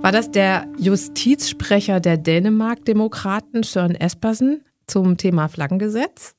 War 0.00 0.12
das 0.12 0.30
der 0.30 0.66
Justizsprecher 0.78 2.00
der 2.00 2.16
Dänemark-Demokraten 2.16 3.62
Søren 3.62 3.94
Espersen 3.94 4.62
zum 4.86 5.16
Thema 5.16 5.48
Flaggengesetz? 5.48 6.34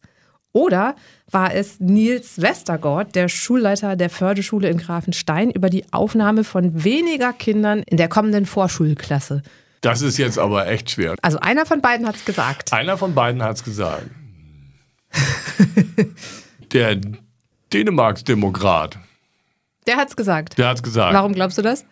Oder 0.52 0.96
war 1.30 1.54
es 1.54 1.80
Nils 1.80 2.42
Westergaard, 2.42 3.16
der 3.16 3.30
Schulleiter 3.30 3.96
der 3.96 4.10
Förderschule 4.10 4.70
in 4.70 4.78
Grafenstein, 4.78 5.52
über 5.52 5.70
die 5.70 5.86
Aufnahme 5.92 6.44
von 6.44 6.84
weniger 6.84 7.34
Kindern 7.34 7.84
in 7.84 7.98
der 7.98 8.08
kommenden 8.10 8.46
Vorschulklasse? 8.46 9.44
Das 9.82 10.02
ist 10.02 10.18
jetzt 10.18 10.38
aber 10.40 10.68
echt 10.68 10.92
schwer. 10.92 11.16
Also 11.22 11.40
einer 11.40 11.66
von 11.66 11.82
beiden 11.82 12.08
hat's 12.08 12.26
gesagt. 12.26 12.74
Einer 12.74 12.98
von 12.98 13.14
beiden 13.14 13.42
hat 13.44 13.58
es 13.58 13.64
gesagt. 13.64 14.10
Der 16.72 17.00
Dänemarks-Demokrat, 17.74 18.98
Der 19.88 19.98
hat's 19.98 20.16
gesagt. 20.16 20.58
der 20.58 20.68
hat 20.68 20.78
es 20.78 20.84
gesagt. 20.84 21.14
Warum 21.14 21.34
glaubst 21.34 21.58
du 21.58 21.62
das? 21.62 21.86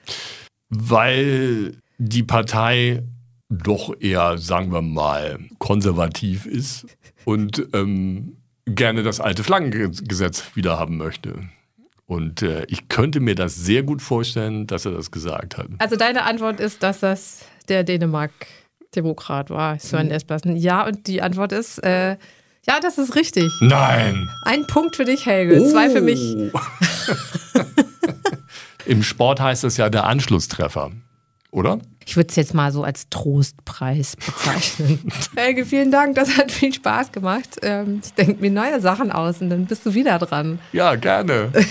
Weil 0.69 1.77
die 1.97 2.23
Partei 2.23 3.03
doch 3.49 3.93
eher, 3.99 4.37
sagen 4.37 4.71
wir 4.71 4.81
mal, 4.81 5.39
konservativ 5.57 6.45
ist 6.45 6.85
und 7.25 7.67
ähm, 7.73 8.36
gerne 8.67 9.03
das 9.03 9.19
alte 9.19 9.43
Flaggengesetz 9.43 10.55
wieder 10.55 10.77
haben 10.77 10.97
möchte. 10.97 11.49
Und 12.05 12.41
äh, 12.41 12.65
ich 12.69 12.87
könnte 12.87 13.19
mir 13.19 13.35
das 13.35 13.55
sehr 13.55 13.83
gut 13.83 14.01
vorstellen, 14.01 14.65
dass 14.65 14.85
er 14.85 14.91
das 14.91 15.11
gesagt 15.11 15.57
hat. 15.57 15.67
Also 15.79 15.97
deine 15.97 16.23
Antwort 16.23 16.59
ist, 16.59 16.81
dass 16.81 17.01
das 17.01 17.45
der 17.67 17.83
Dänemark-Demokrat 17.83 19.49
war, 19.49 19.77
Søren 19.77 20.09
Espersen. 20.09 20.55
Ja, 20.55 20.85
und 20.85 21.07
die 21.07 21.21
Antwort 21.21 21.51
ist, 21.51 21.79
äh, 21.79 22.17
ja, 22.65 22.79
das 22.81 22.97
ist 22.97 23.15
richtig. 23.15 23.51
Nein! 23.61 24.29
Ein 24.43 24.67
Punkt 24.67 24.95
für 24.95 25.05
dich, 25.05 25.25
Helge. 25.25 25.63
Zwei 25.65 25.89
für 25.89 26.01
mich. 26.01 26.19
Oh. 26.53 26.59
Im 28.85 29.03
Sport 29.03 29.41
heißt 29.41 29.65
das 29.65 29.75
ja 29.75 29.89
der 29.89 30.05
Anschlusstreffer, 30.05 30.91
oder? 31.51 31.79
Ich 32.05 32.15
würde 32.15 32.29
es 32.29 32.35
jetzt 32.35 32.53
mal 32.53 32.71
so 32.71 32.83
als 32.83 33.09
Trostpreis 33.09 34.15
bezeichnen. 34.15 35.11
Helge, 35.35 35.65
vielen 35.65 35.91
Dank. 35.91 36.15
Das 36.15 36.37
hat 36.37 36.51
viel 36.51 36.73
Spaß 36.73 37.11
gemacht. 37.11 37.57
Ähm, 37.61 38.01
ich 38.03 38.13
denke 38.13 38.41
mir 38.41 38.51
neue 38.51 38.79
Sachen 38.79 39.11
aus 39.11 39.41
und 39.41 39.49
dann 39.49 39.65
bist 39.65 39.85
du 39.85 39.93
wieder 39.93 40.17
dran. 40.19 40.59
Ja, 40.71 40.95
gerne. 40.95 41.51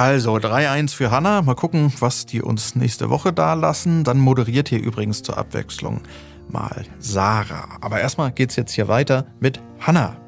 Also 0.00 0.36
3-1 0.36 0.94
für 0.94 1.10
Hanna. 1.10 1.42
Mal 1.42 1.56
gucken, 1.56 1.92
was 1.98 2.24
die 2.24 2.40
uns 2.40 2.76
nächste 2.76 3.10
Woche 3.10 3.32
da 3.32 3.54
lassen. 3.54 4.04
Dann 4.04 4.20
moderiert 4.20 4.68
hier 4.68 4.80
übrigens 4.80 5.24
zur 5.24 5.36
Abwechslung 5.36 6.02
mal 6.48 6.84
Sarah. 7.00 7.78
Aber 7.80 8.00
erstmal 8.00 8.30
geht's 8.30 8.54
jetzt 8.54 8.70
hier 8.72 8.86
weiter 8.86 9.26
mit 9.40 9.60
Hanna. 9.80 10.27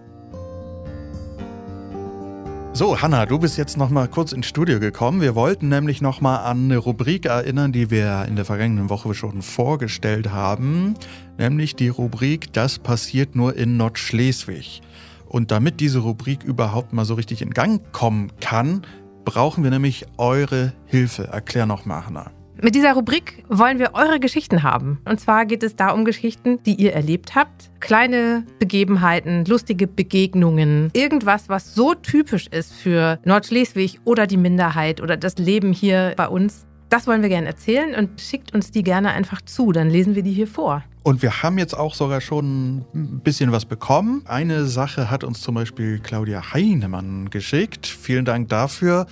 So, 2.72 3.02
Hanna, 3.02 3.26
du 3.26 3.38
bist 3.38 3.58
jetzt 3.58 3.76
noch 3.76 3.90
mal 3.90 4.06
kurz 4.06 4.32
ins 4.32 4.46
Studio 4.46 4.78
gekommen. 4.78 5.20
Wir 5.20 5.34
wollten 5.34 5.68
nämlich 5.68 6.00
noch 6.00 6.20
mal 6.20 6.36
an 6.36 6.64
eine 6.64 6.78
Rubrik 6.78 7.26
erinnern, 7.26 7.72
die 7.72 7.90
wir 7.90 8.24
in 8.28 8.36
der 8.36 8.44
vergangenen 8.44 8.88
Woche 8.88 9.12
schon 9.12 9.42
vorgestellt 9.42 10.30
haben, 10.30 10.94
nämlich 11.36 11.74
die 11.74 11.88
Rubrik 11.88 12.52
Das 12.52 12.78
passiert 12.78 13.34
nur 13.34 13.56
in 13.56 13.76
Nordschleswig. 13.76 14.82
Und 15.26 15.50
damit 15.50 15.80
diese 15.80 15.98
Rubrik 15.98 16.44
überhaupt 16.44 16.92
mal 16.92 17.04
so 17.04 17.14
richtig 17.14 17.42
in 17.42 17.50
Gang 17.50 17.82
kommen 17.92 18.30
kann, 18.40 18.82
brauchen 19.24 19.64
wir 19.64 19.70
nämlich 19.70 20.06
eure 20.16 20.72
Hilfe. 20.86 21.26
Erklär 21.26 21.66
noch 21.66 21.84
mal, 21.84 22.06
Hanna. 22.06 22.30
Mit 22.62 22.74
dieser 22.74 22.92
Rubrik 22.92 23.44
wollen 23.48 23.78
wir 23.78 23.94
eure 23.94 24.20
Geschichten 24.20 24.62
haben. 24.62 25.00
Und 25.06 25.18
zwar 25.18 25.46
geht 25.46 25.62
es 25.62 25.76
da 25.76 25.90
um 25.90 26.04
Geschichten, 26.04 26.62
die 26.64 26.74
ihr 26.74 26.92
erlebt 26.92 27.34
habt. 27.34 27.70
Kleine 27.80 28.44
Begebenheiten, 28.58 29.44
lustige 29.46 29.86
Begegnungen. 29.86 30.90
Irgendwas, 30.92 31.48
was 31.48 31.74
so 31.74 31.94
typisch 31.94 32.48
ist 32.48 32.74
für 32.74 33.18
Nordschleswig 33.24 34.00
oder 34.04 34.26
die 34.26 34.36
Minderheit 34.36 35.00
oder 35.00 35.16
das 35.16 35.38
Leben 35.38 35.72
hier 35.72 36.12
bei 36.16 36.28
uns. 36.28 36.66
Das 36.90 37.06
wollen 37.06 37.22
wir 37.22 37.28
gerne 37.28 37.46
erzählen 37.46 37.94
und 37.94 38.20
schickt 38.20 38.52
uns 38.52 38.72
die 38.72 38.82
gerne 38.82 39.12
einfach 39.12 39.40
zu. 39.42 39.72
Dann 39.72 39.88
lesen 39.88 40.14
wir 40.16 40.22
die 40.22 40.32
hier 40.32 40.48
vor. 40.48 40.82
Und 41.02 41.22
wir 41.22 41.42
haben 41.42 41.56
jetzt 41.56 41.74
auch 41.74 41.94
sogar 41.94 42.20
schon 42.20 42.84
ein 42.94 43.20
bisschen 43.24 43.52
was 43.52 43.64
bekommen. 43.64 44.22
Eine 44.26 44.66
Sache 44.66 45.10
hat 45.10 45.24
uns 45.24 45.40
zum 45.40 45.54
Beispiel 45.54 45.98
Claudia 46.00 46.52
Heinemann 46.52 47.30
geschickt. 47.30 47.86
Vielen 47.86 48.24
Dank 48.26 48.48
dafür. 48.48 49.06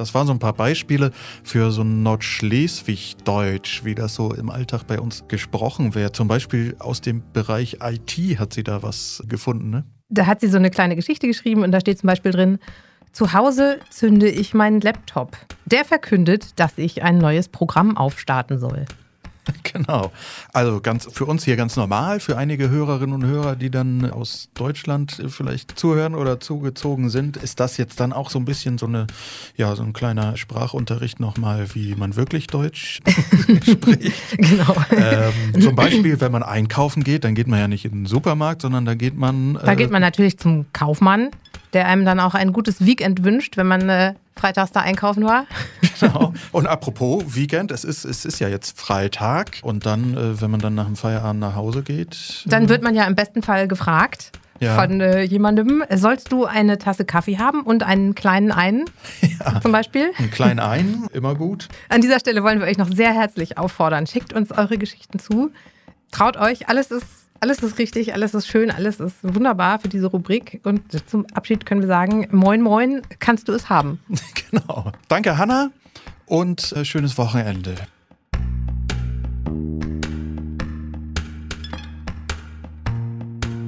Das 0.00 0.14
waren 0.14 0.26
so 0.26 0.32
ein 0.32 0.38
paar 0.38 0.54
Beispiele 0.54 1.10
für 1.44 1.70
so 1.70 1.82
ein 1.82 2.02
Nordschleswig-Deutsch, 2.02 3.84
wie 3.84 3.94
das 3.94 4.14
so 4.14 4.32
im 4.32 4.48
Alltag 4.48 4.86
bei 4.86 4.98
uns 4.98 5.24
gesprochen 5.28 5.94
wird. 5.94 6.16
Zum 6.16 6.26
Beispiel 6.26 6.74
aus 6.78 7.02
dem 7.02 7.22
Bereich 7.34 7.80
IT 7.82 8.38
hat 8.38 8.54
sie 8.54 8.64
da 8.64 8.82
was 8.82 9.22
gefunden, 9.28 9.68
ne? 9.68 9.84
Da 10.08 10.24
hat 10.24 10.40
sie 10.40 10.48
so 10.48 10.56
eine 10.56 10.70
kleine 10.70 10.96
Geschichte 10.96 11.26
geschrieben 11.26 11.62
und 11.62 11.70
da 11.70 11.80
steht 11.80 11.98
zum 11.98 12.06
Beispiel 12.06 12.32
drin, 12.32 12.58
zu 13.12 13.34
Hause 13.34 13.78
zünde 13.90 14.30
ich 14.30 14.54
meinen 14.54 14.80
Laptop. 14.80 15.36
Der 15.66 15.84
verkündet, 15.84 16.58
dass 16.58 16.78
ich 16.78 17.02
ein 17.02 17.18
neues 17.18 17.50
Programm 17.50 17.98
aufstarten 17.98 18.58
soll. 18.58 18.86
Genau. 19.62 20.10
Also 20.52 20.80
ganz 20.80 21.08
für 21.12 21.26
uns 21.26 21.44
hier 21.44 21.56
ganz 21.56 21.76
normal, 21.76 22.20
für 22.20 22.36
einige 22.36 22.70
Hörerinnen 22.70 23.14
und 23.14 23.24
Hörer, 23.24 23.56
die 23.56 23.70
dann 23.70 24.10
aus 24.10 24.48
Deutschland 24.54 25.22
vielleicht 25.28 25.78
zuhören 25.78 26.14
oder 26.14 26.40
zugezogen 26.40 27.08
sind, 27.10 27.36
ist 27.36 27.60
das 27.60 27.76
jetzt 27.76 28.00
dann 28.00 28.12
auch 28.12 28.30
so 28.30 28.38
ein 28.38 28.44
bisschen 28.44 28.78
so 28.78 28.86
eine, 28.86 29.06
ja, 29.56 29.74
so 29.76 29.82
ein 29.82 29.92
kleiner 29.92 30.36
Sprachunterricht 30.36 31.20
nochmal, 31.20 31.74
wie 31.74 31.94
man 31.94 32.16
wirklich 32.16 32.46
Deutsch 32.46 33.00
spricht. 33.62 34.12
Genau. 34.36 34.74
Ähm, 34.90 35.60
zum 35.60 35.76
Beispiel, 35.76 36.20
wenn 36.20 36.32
man 36.32 36.42
einkaufen 36.42 37.04
geht, 37.04 37.24
dann 37.24 37.34
geht 37.34 37.46
man 37.46 37.58
ja 37.58 37.68
nicht 37.68 37.84
in 37.84 37.92
den 37.92 38.06
Supermarkt, 38.06 38.62
sondern 38.62 38.84
da 38.84 38.94
geht 38.94 39.16
man. 39.16 39.58
Da 39.64 39.74
geht 39.74 39.90
man 39.90 40.00
natürlich 40.00 40.38
zum 40.38 40.66
Kaufmann, 40.72 41.30
der 41.72 41.86
einem 41.86 42.04
dann 42.04 42.20
auch 42.20 42.34
ein 42.34 42.52
gutes 42.52 42.84
Weekend 42.84 43.24
wünscht, 43.24 43.56
wenn 43.56 43.66
man 43.66 43.88
äh, 43.88 44.14
freitags 44.36 44.72
da 44.72 44.80
einkaufen 44.80 45.24
war. 45.24 45.46
Genau. 46.00 46.32
Und 46.52 46.66
apropos 46.66 47.24
Weekend, 47.36 47.70
es 47.70 47.84
ist, 47.84 48.06
es 48.06 48.24
ist 48.24 48.38
ja 48.40 48.48
jetzt 48.48 48.80
Freitag 48.80 49.58
und 49.60 49.84
dann, 49.84 50.16
äh, 50.16 50.40
wenn 50.40 50.50
man 50.50 50.58
dann 50.60 50.74
nach 50.74 50.86
dem 50.86 50.96
Feierabend 50.96 51.40
nach 51.40 51.54
Hause 51.56 51.82
geht. 51.82 52.42
Dann 52.46 52.70
wird 52.70 52.82
man 52.82 52.94
ja 52.94 53.04
im 53.04 53.14
besten 53.14 53.42
Fall 53.42 53.68
gefragt 53.68 54.32
Ja. 54.60 54.76
von 54.76 54.98
äh, 55.02 55.20
jemandem, 55.24 55.84
sollst 55.94 56.32
du 56.32 56.46
eine 56.46 56.78
Tasse 56.78 57.04
Kaffee 57.04 57.36
haben 57.36 57.60
und 57.64 57.82
einen 57.82 58.14
kleinen 58.14 58.50
einen 58.50 58.86
zum 59.62 59.72
Beispiel? 59.72 60.10
Einen 60.16 60.30
kleinen 60.30 60.58
ein, 60.60 61.06
immer 61.12 61.34
gut. 61.34 61.68
An 61.90 62.00
dieser 62.00 62.18
Stelle 62.18 62.42
wollen 62.42 62.60
wir 62.60 62.66
euch 62.66 62.78
noch 62.78 62.88
sehr 62.88 63.12
herzlich 63.12 63.58
auffordern. 63.58 64.06
Schickt 64.06 64.32
uns 64.32 64.50
eure 64.52 64.78
Geschichten 64.78 65.18
zu. 65.18 65.50
Traut 66.12 66.38
euch, 66.38 66.66
alles 66.70 66.90
ist, 66.90 67.04
alles 67.40 67.62
ist 67.62 67.78
richtig, 67.78 68.12
alles 68.14 68.34
ist 68.34 68.46
schön, 68.46 68.70
alles 68.70 69.00
ist 69.00 69.16
wunderbar 69.22 69.80
für 69.80 69.88
diese 69.88 70.06
Rubrik. 70.06 70.60
Und 70.62 70.82
zum 71.08 71.26
Abschied 71.32 71.64
können 71.66 71.80
wir 71.80 71.88
sagen, 71.88 72.28
moin, 72.30 72.60
moin, 72.60 73.02
kannst 73.18 73.48
du 73.48 73.52
es 73.52 73.68
haben. 73.68 74.00
Genau. 74.50 74.90
Danke, 75.06 75.38
Hanna, 75.38 75.70
und 76.26 76.72
äh, 76.72 76.84
schönes 76.84 77.16
Wochenende. 77.18 77.76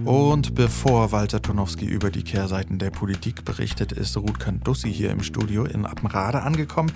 Und 0.05 0.57
bevor 0.57 1.13
Walter 1.13 1.41
Tonowski 1.41 1.85
über 1.85 2.11
die 2.11 2.25
Kehrseiten 2.25 2.79
der 2.79 2.91
Politik 2.91 3.45
berichtet, 3.45 3.93
ist 3.93 4.17
Ruth 4.17 4.41
Kandussi 4.41 4.93
hier 4.93 5.11
im 5.11 5.23
Studio 5.23 5.65
in 5.65 5.87
Appenrade 5.87 6.43
angekommen, 6.43 6.91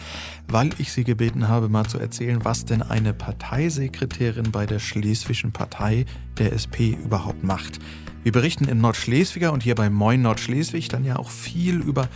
weil 0.49 0.71
ich 0.79 0.93
sie 0.93 1.05
gebeten 1.05 1.47
habe, 1.47 1.69
mal 1.69 1.87
zu 1.87 1.99
erzählen, 1.99 2.45
was 2.45 2.65
denn 2.65 2.83
eine 2.83 3.15
Parteisekretärin 3.15 4.51
bei 4.51 4.67
der 4.67 4.81
Schleswigschen 4.81 5.53
Partei 5.53 6.05
der 6.39 6.53
SP 6.53 6.99
überhaupt 6.99 7.45
macht. 7.45 7.79
Wir 8.25 8.33
berichten 8.33 8.67
im 8.67 8.79
Nordschleswiger 8.79 9.53
und 9.53 9.63
hier 9.63 9.77
bei 9.77 9.89
Moin 9.89 10.23
Nordschleswig 10.23 10.89
dann 10.89 11.05
ja 11.05 11.17
auch 11.17 11.31
viel 11.31 11.81
über 11.81 12.09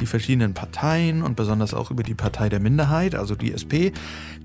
die 0.00 0.06
verschiedenen 0.06 0.54
Parteien 0.54 1.22
und 1.22 1.36
besonders 1.36 1.74
auch 1.74 1.90
über 1.90 2.02
die 2.02 2.14
Partei 2.14 2.48
der 2.48 2.60
Minderheit, 2.60 3.14
also 3.14 3.34
die 3.34 3.52
SP. 3.52 3.92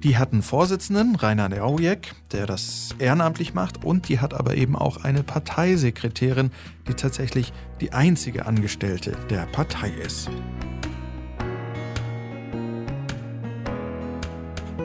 Die 0.03 0.17
hat 0.17 0.33
einen 0.33 0.41
Vorsitzenden, 0.41 1.15
Rainer 1.15 1.49
Neujek, 1.49 2.13
der 2.31 2.45
das 2.45 2.95
ehrenamtlich 2.99 3.53
macht 3.53 3.83
und 3.83 4.09
die 4.09 4.19
hat 4.19 4.33
aber 4.33 4.55
eben 4.55 4.75
auch 4.75 5.03
eine 5.03 5.23
Parteisekretärin, 5.23 6.51
die 6.87 6.93
tatsächlich 6.93 7.53
die 7.81 7.93
einzige 7.93 8.45
Angestellte 8.45 9.17
der 9.29 9.45
Partei 9.47 9.91
ist. 10.05 10.29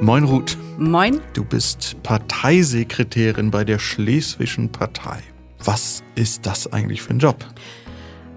Moin 0.00 0.24
Ruth, 0.24 0.58
Moin. 0.78 1.20
du 1.32 1.42
bist 1.42 1.96
Parteisekretärin 2.02 3.50
bei 3.50 3.64
der 3.64 3.78
Schleswigschen 3.78 4.70
Partei. 4.70 5.20
Was 5.64 6.02
ist 6.14 6.44
das 6.44 6.70
eigentlich 6.70 7.02
für 7.02 7.14
ein 7.14 7.18
Job? 7.18 7.44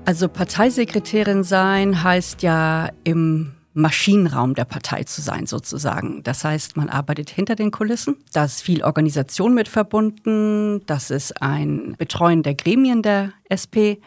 Also 0.10 0.28
Parteisekretärin 0.28 1.44
sein 1.44 2.02
heißt 2.02 2.42
ja 2.42 2.90
im 3.04 3.52
Maschinenraum 3.76 4.56
der 4.56 4.66
Partei 4.66 5.04
zu 5.04 5.22
sein 5.22 5.46
sozusagen. 5.46 6.24
Das 6.24 6.44
heißt, 6.44 6.78
man 6.78 6.90
arbeitet 6.90 7.30
hinter 7.30 7.54
den 7.54 7.70
Kulissen. 7.70 8.16
Da 8.34 8.46
ist 8.46 8.64
viel 8.64 8.84
Organisation 8.84 9.54
mit 9.54 9.68
verbunden. 9.68 10.84
Das 10.88 11.12
ist 11.12 11.44
ein 11.44 11.94
Betreuen 12.00 12.42
der 12.42 12.56
Gremien 12.56 13.04
der 13.04 13.34
SP, 13.54 14.02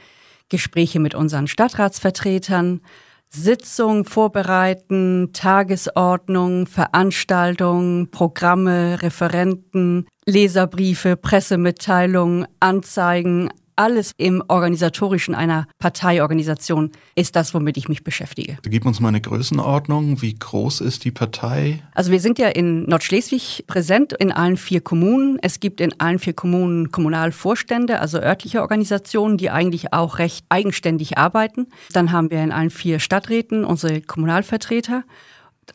Gespräche 0.48 0.98
mit 0.98 1.14
unseren 1.14 1.46
Stadtratsvertretern, 1.46 2.80
Sitzungen 3.28 4.04
vorbereiten, 4.04 5.30
Tagesordnung, 5.32 6.66
Veranstaltungen, 6.66 8.10
Programme, 8.10 9.00
Referenten, 9.02 10.08
Leserbriefe, 10.26 11.16
Pressemitteilungen, 11.16 12.48
Anzeigen, 12.58 13.50
alles 13.76 14.12
im 14.16 14.42
Organisatorischen 14.48 15.34
einer 15.34 15.66
Parteiorganisation 15.78 16.90
ist 17.14 17.36
das, 17.36 17.54
womit 17.54 17.76
ich 17.76 17.88
mich 17.88 18.04
beschäftige. 18.04 18.58
Gib 18.62 18.86
uns 18.86 19.00
mal 19.00 19.08
eine 19.08 19.20
Größenordnung. 19.20 20.22
Wie 20.22 20.34
groß 20.34 20.80
ist 20.80 21.04
die 21.04 21.10
Partei? 21.10 21.82
Also 21.94 22.10
wir 22.10 22.20
sind 22.20 22.38
ja 22.38 22.48
in 22.48 22.84
Nordschleswig 22.84 23.64
präsent, 23.66 24.12
in 24.12 24.32
allen 24.32 24.56
vier 24.56 24.80
Kommunen. 24.80 25.38
Es 25.42 25.60
gibt 25.60 25.80
in 25.80 25.98
allen 26.00 26.18
vier 26.18 26.34
Kommunen 26.34 26.90
Kommunalvorstände, 26.90 28.00
also 28.00 28.18
örtliche 28.18 28.60
Organisationen, 28.60 29.36
die 29.36 29.50
eigentlich 29.50 29.92
auch 29.92 30.18
recht 30.18 30.44
eigenständig 30.48 31.18
arbeiten. 31.18 31.66
Dann 31.92 32.12
haben 32.12 32.30
wir 32.30 32.42
in 32.42 32.52
allen 32.52 32.70
vier 32.70 33.00
Stadträten 33.00 33.64
unsere 33.64 34.00
Kommunalvertreter 34.00 35.04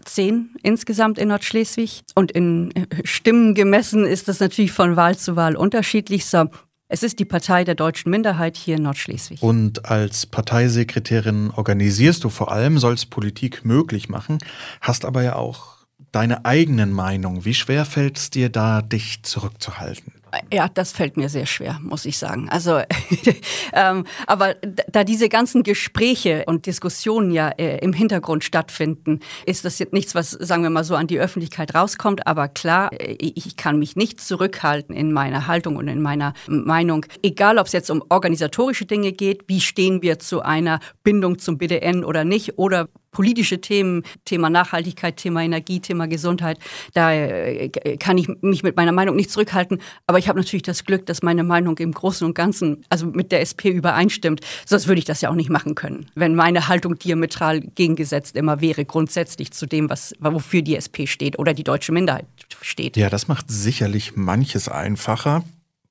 zehn 0.03 0.55
insgesamt 0.63 1.17
in 1.17 1.29
Nordschleswig. 1.29 2.01
Und 2.15 2.31
in 2.31 2.73
Stimmen 3.03 3.53
gemessen 3.55 4.05
ist 4.05 4.27
das 4.27 4.39
natürlich 4.39 4.71
von 4.71 4.95
Wahl 4.95 5.17
zu 5.17 5.35
Wahl 5.35 5.55
unterschiedlich. 5.55 6.25
So, 6.25 6.45
es 6.89 7.03
ist 7.03 7.19
die 7.19 7.25
Partei 7.25 7.63
der 7.63 7.75
deutschen 7.75 8.09
Minderheit 8.09 8.55
hier 8.55 8.77
in 8.77 8.83
Nordschleswig. 8.83 9.41
Und 9.41 9.85
als 9.85 10.25
Parteisekretärin 10.25 11.51
organisierst 11.51 12.23
du 12.23 12.29
vor 12.29 12.51
allem, 12.51 12.77
sollst 12.77 13.09
Politik 13.09 13.65
möglich 13.65 14.09
machen, 14.09 14.37
hast 14.81 15.03
aber 15.03 15.23
ja 15.23 15.35
auch 15.35 15.77
deine 16.11 16.45
eigenen 16.45 16.91
Meinungen. 16.91 17.43
Wie 17.45 17.53
schwer 17.53 17.85
fällt 17.85 18.17
es 18.17 18.29
dir 18.29 18.49
da, 18.49 18.81
dich 18.81 19.23
zurückzuhalten? 19.23 20.13
Ja, 20.51 20.67
das 20.69 20.91
fällt 20.91 21.17
mir 21.17 21.29
sehr 21.29 21.45
schwer, 21.45 21.79
muss 21.81 22.05
ich 22.05 22.17
sagen. 22.17 22.49
Also, 22.49 22.81
ähm, 23.73 24.05
aber 24.25 24.55
da 24.89 25.03
diese 25.03 25.29
ganzen 25.29 25.63
Gespräche 25.63 26.43
und 26.47 26.65
Diskussionen 26.65 27.31
ja 27.31 27.49
äh, 27.49 27.77
im 27.79 27.93
Hintergrund 27.93 28.43
stattfinden, 28.43 29.19
ist 29.45 29.65
das 29.65 29.79
jetzt 29.79 29.93
nichts, 29.93 30.15
was, 30.15 30.31
sagen 30.31 30.63
wir 30.63 30.69
mal 30.69 30.83
so, 30.83 30.95
an 30.95 31.07
die 31.07 31.19
Öffentlichkeit 31.19 31.75
rauskommt. 31.75 32.27
Aber 32.27 32.47
klar, 32.47 32.91
äh, 32.93 33.15
ich 33.19 33.57
kann 33.57 33.79
mich 33.79 33.95
nicht 33.95 34.19
zurückhalten 34.21 34.95
in 34.95 35.11
meiner 35.11 35.47
Haltung 35.47 35.75
und 35.75 35.87
in 35.87 36.01
meiner 36.01 36.33
Meinung. 36.47 37.05
Egal, 37.23 37.57
ob 37.57 37.67
es 37.67 37.73
jetzt 37.73 37.89
um 37.89 38.03
organisatorische 38.09 38.85
Dinge 38.85 39.11
geht, 39.11 39.43
wie 39.47 39.61
stehen 39.61 40.01
wir 40.01 40.19
zu 40.19 40.41
einer 40.41 40.79
Bindung 41.03 41.39
zum 41.39 41.57
BDN 41.57 42.03
oder 42.03 42.23
nicht, 42.23 42.57
oder 42.57 42.89
politische 43.17 43.59
Themen, 43.59 44.03
Thema 44.25 44.51
Nachhaltigkeit, 44.51 45.17
Thema 45.17 45.41
Energie, 45.41 45.79
Thema 45.79 46.07
Gesundheit, 46.07 46.59
da 46.93 47.11
äh, 47.11 47.67
kann 47.97 48.15
ich 48.19 48.29
mich 48.41 48.61
mit 48.61 48.75
meiner 48.75 48.91
Meinung 48.91 49.15
nicht 49.15 49.31
zurückhalten. 49.31 49.81
Aber 50.05 50.19
ich 50.19 50.29
habe 50.29 50.37
natürlich 50.37 50.61
das 50.61 50.83
Glück, 50.83 51.07
dass 51.07 51.23
meine 51.23 51.43
Meinung 51.43 51.79
im 51.79 51.93
Großen 51.93 52.27
und 52.27 52.35
Ganzen, 52.35 52.85
also 52.89 53.07
mit 53.07 53.31
der 53.31 53.41
SP 53.41 53.73
übereinstimmt. 53.73 54.41
Sonst 54.67 54.87
würde 54.87 54.99
ich 54.99 55.05
das 55.05 55.21
ja 55.21 55.31
auch 55.31 55.35
nicht 55.35 55.49
machen 55.49 55.73
können, 55.73 56.05
wenn 56.13 56.35
meine 56.35 56.67
Haltung 56.67 56.99
diametral 56.99 57.61
gegengesetzt 57.61 58.35
immer 58.35 58.61
wäre, 58.61 58.85
grundsätzlich 58.85 59.49
zu 59.49 59.65
dem, 59.65 59.89
was, 59.89 60.13
wofür 60.19 60.61
die 60.61 60.75
SP 60.77 61.09
steht 61.09 61.39
oder 61.39 61.55
die 61.55 61.63
deutsche 61.63 61.93
Minderheit 61.93 62.27
steht. 62.61 62.97
Ja, 62.97 63.09
das 63.09 63.27
macht 63.27 63.49
sicherlich 63.49 64.15
manches 64.15 64.69
einfacher. 64.69 65.43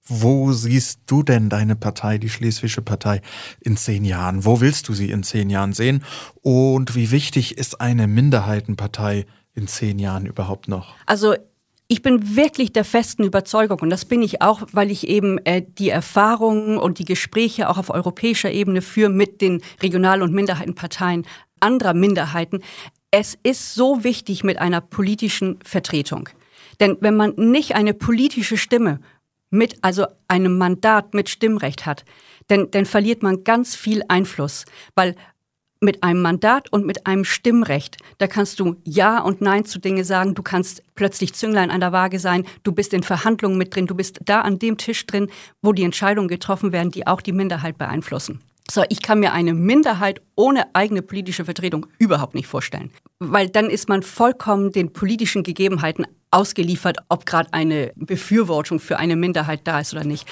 Wo 0.08 0.52
siehst 0.52 1.00
du 1.06 1.22
denn 1.22 1.48
deine 1.48 1.74
Partei, 1.74 2.18
die 2.18 2.28
Schleswische 2.28 2.80
Partei, 2.80 3.22
in 3.60 3.76
zehn 3.76 4.04
Jahren? 4.04 4.44
Wo 4.44 4.60
willst 4.60 4.88
du 4.88 4.94
sie 4.94 5.10
in 5.10 5.22
zehn 5.22 5.50
Jahren 5.50 5.72
sehen? 5.72 6.04
Und 6.42 6.94
wie 6.94 7.10
wichtig 7.10 7.58
ist 7.58 7.80
eine 7.80 8.06
Minderheitenpartei 8.06 9.26
in 9.54 9.66
zehn 9.66 9.98
Jahren 9.98 10.26
überhaupt 10.26 10.68
noch? 10.68 10.94
Also 11.06 11.34
ich 11.88 12.02
bin 12.02 12.36
wirklich 12.36 12.72
der 12.72 12.84
festen 12.84 13.24
Überzeugung, 13.24 13.80
und 13.80 13.90
das 13.90 14.04
bin 14.04 14.22
ich 14.22 14.42
auch, 14.42 14.62
weil 14.72 14.90
ich 14.90 15.08
eben 15.08 15.38
äh, 15.44 15.62
die 15.66 15.90
Erfahrungen 15.90 16.78
und 16.78 16.98
die 16.98 17.04
Gespräche 17.04 17.68
auch 17.68 17.78
auf 17.78 17.90
europäischer 17.90 18.50
Ebene 18.50 18.82
führe 18.82 19.10
mit 19.10 19.40
den 19.40 19.60
Regional- 19.82 20.22
und 20.22 20.32
Minderheitenparteien 20.32 21.26
anderer 21.60 21.94
Minderheiten. 21.94 22.60
Es 23.10 23.38
ist 23.42 23.74
so 23.74 24.04
wichtig 24.04 24.44
mit 24.44 24.58
einer 24.58 24.80
politischen 24.80 25.58
Vertretung. 25.64 26.28
Denn 26.80 26.98
wenn 27.00 27.16
man 27.16 27.34
nicht 27.36 27.74
eine 27.74 27.94
politische 27.94 28.56
Stimme 28.56 29.00
mit, 29.50 29.76
also 29.82 30.06
einem 30.28 30.58
Mandat 30.58 31.14
mit 31.14 31.28
Stimmrecht 31.28 31.86
hat, 31.86 32.04
dann, 32.48 32.70
dann 32.70 32.86
verliert 32.86 33.22
man 33.22 33.44
ganz 33.44 33.74
viel 33.74 34.02
Einfluss, 34.08 34.64
weil 34.94 35.14
mit 35.80 36.02
einem 36.02 36.22
Mandat 36.22 36.72
und 36.72 36.86
mit 36.86 37.06
einem 37.06 37.24
Stimmrecht, 37.24 37.98
da 38.18 38.26
kannst 38.26 38.60
du 38.60 38.76
Ja 38.84 39.20
und 39.20 39.40
Nein 39.40 39.66
zu 39.66 39.78
Dinge 39.78 40.04
sagen, 40.04 40.34
du 40.34 40.42
kannst 40.42 40.82
plötzlich 40.94 41.34
Zünglein 41.34 41.70
an 41.70 41.80
der 41.80 41.92
Waage 41.92 42.18
sein, 42.18 42.44
du 42.62 42.72
bist 42.72 42.94
in 42.94 43.02
Verhandlungen 43.02 43.58
mit 43.58 43.74
drin, 43.74 43.86
du 43.86 43.94
bist 43.94 44.18
da 44.24 44.40
an 44.40 44.58
dem 44.58 44.78
Tisch 44.78 45.06
drin, 45.06 45.30
wo 45.62 45.72
die 45.72 45.84
Entscheidungen 45.84 46.28
getroffen 46.28 46.72
werden, 46.72 46.90
die 46.90 47.06
auch 47.06 47.20
die 47.20 47.32
Minderheit 47.32 47.76
beeinflussen. 47.78 48.40
So, 48.68 48.82
ich 48.88 49.00
kann 49.00 49.20
mir 49.20 49.32
eine 49.32 49.54
Minderheit 49.54 50.22
ohne 50.34 50.74
eigene 50.74 51.02
politische 51.02 51.44
Vertretung 51.44 51.86
überhaupt 51.98 52.34
nicht 52.34 52.48
vorstellen, 52.48 52.90
weil 53.20 53.48
dann 53.48 53.70
ist 53.70 53.88
man 53.88 54.02
vollkommen 54.02 54.72
den 54.72 54.92
politischen 54.92 55.44
Gegebenheiten 55.44 56.04
ausgeliefert, 56.36 56.98
ob 57.08 57.24
gerade 57.24 57.52
eine 57.52 57.92
Befürwortung 57.96 58.78
für 58.78 58.98
eine 58.98 59.16
Minderheit 59.16 59.62
da 59.64 59.80
ist 59.80 59.94
oder 59.94 60.04
nicht. 60.04 60.28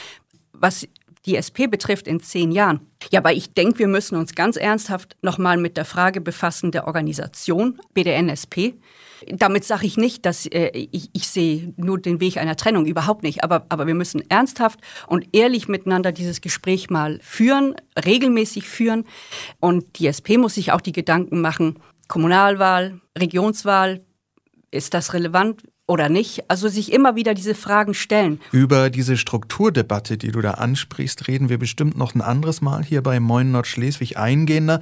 Was 0.53 0.87
die 1.25 1.37
SP 1.41 1.67
betrifft 1.67 2.07
in 2.07 2.21
zehn 2.21 2.53
Jahren. 2.53 2.81
Ja, 3.11 3.21
aber 3.21 3.33
ich 3.33 3.55
denke, 3.55 3.79
wir 3.79 3.89
müssen 3.89 4.17
uns 4.17 4.35
ganz 4.35 4.57
ernsthaft 4.57 5.17
nochmal 5.23 5.57
mit 5.57 5.79
der 5.79 5.87
Frage 5.87 6.21
befassen 6.21 6.71
der 6.71 6.87
Organisation 6.87 7.81
BDN-SP. 7.95 8.75
Damit 9.27 9.65
sage 9.65 9.87
ich 9.87 9.97
nicht, 9.97 10.27
dass 10.27 10.45
äh, 10.45 10.69
ich, 10.93 11.09
ich 11.15 11.27
sehe 11.27 11.73
nur 11.79 11.99
den 11.99 12.21
Weg 12.21 12.37
einer 12.37 12.57
Trennung, 12.57 12.85
überhaupt 12.85 13.23
nicht. 13.23 13.43
Aber, 13.43 13.65
aber 13.71 13.87
wir 13.87 13.95
müssen 13.95 14.23
ernsthaft 14.29 14.81
und 15.07 15.27
ehrlich 15.33 15.67
miteinander 15.67 16.13
dieses 16.13 16.43
Gespräch 16.43 16.91
mal 16.91 17.19
führen, 17.23 17.75
regelmäßig 18.05 18.69
führen. 18.69 19.07
Und 19.61 19.99
die 19.99 20.09
SP 20.13 20.37
muss 20.37 20.57
sich 20.57 20.73
auch 20.73 20.83
die 20.83 20.93
Gedanken 20.93 21.41
machen, 21.41 21.79
Kommunalwahl, 22.07 23.01
Regionswahl, 23.19 24.05
ist 24.71 24.93
das 24.93 25.15
relevant? 25.15 25.63
Oder 25.87 26.09
nicht? 26.09 26.51
Also 26.51 26.69
sich 26.69 26.93
immer 26.93 27.17
wieder 27.17 27.35
diese 27.35 27.55
Fragen 27.55 27.95
stellen. 27.95 28.41
Über 28.53 28.91
diese 28.91 29.17
Strukturdebatte, 29.17 30.17
die 30.17 30.33
du 30.33 30.41
da 30.41 30.53
ansprichst, 30.53 31.29
reden 31.29 31.49
wir 31.49 31.59
bestimmt 31.59 31.97
noch 31.97 32.15
ein 32.15 32.23
anderes 32.23 32.61
Mal 32.61 32.83
hier 32.83 33.03
bei 33.03 33.21
Moin 33.21 33.51
Nordschleswig 33.51 34.17
eingehender. 34.17 34.81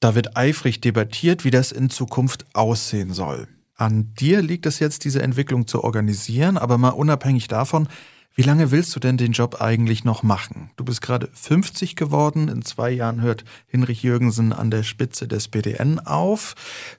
Da 0.00 0.14
wird 0.14 0.36
eifrig 0.36 0.80
debattiert, 0.80 1.44
wie 1.44 1.50
das 1.50 1.72
in 1.72 1.88
Zukunft 1.88 2.44
aussehen 2.52 3.12
soll. 3.12 3.48
An 3.76 4.12
dir 4.14 4.42
liegt 4.42 4.66
es 4.66 4.78
jetzt, 4.78 5.04
diese 5.04 5.22
Entwicklung 5.22 5.66
zu 5.66 5.82
organisieren, 5.82 6.58
aber 6.58 6.78
mal 6.78 6.90
unabhängig 6.90 7.48
davon, 7.48 7.88
wie 8.36 8.42
lange 8.42 8.72
willst 8.72 8.94
du 8.96 9.00
denn 9.00 9.16
den 9.16 9.30
Job 9.30 9.60
eigentlich 9.60 10.04
noch 10.04 10.24
machen? 10.24 10.70
Du 10.76 10.84
bist 10.84 11.00
gerade 11.02 11.28
50 11.32 11.94
geworden, 11.94 12.48
in 12.48 12.62
zwei 12.62 12.90
Jahren 12.90 13.20
hört 13.20 13.44
Hinrich 13.66 14.02
Jürgensen 14.02 14.52
an 14.52 14.72
der 14.72 14.82
Spitze 14.82 15.28
des 15.28 15.46
BDN 15.46 16.00
auf. 16.00 16.54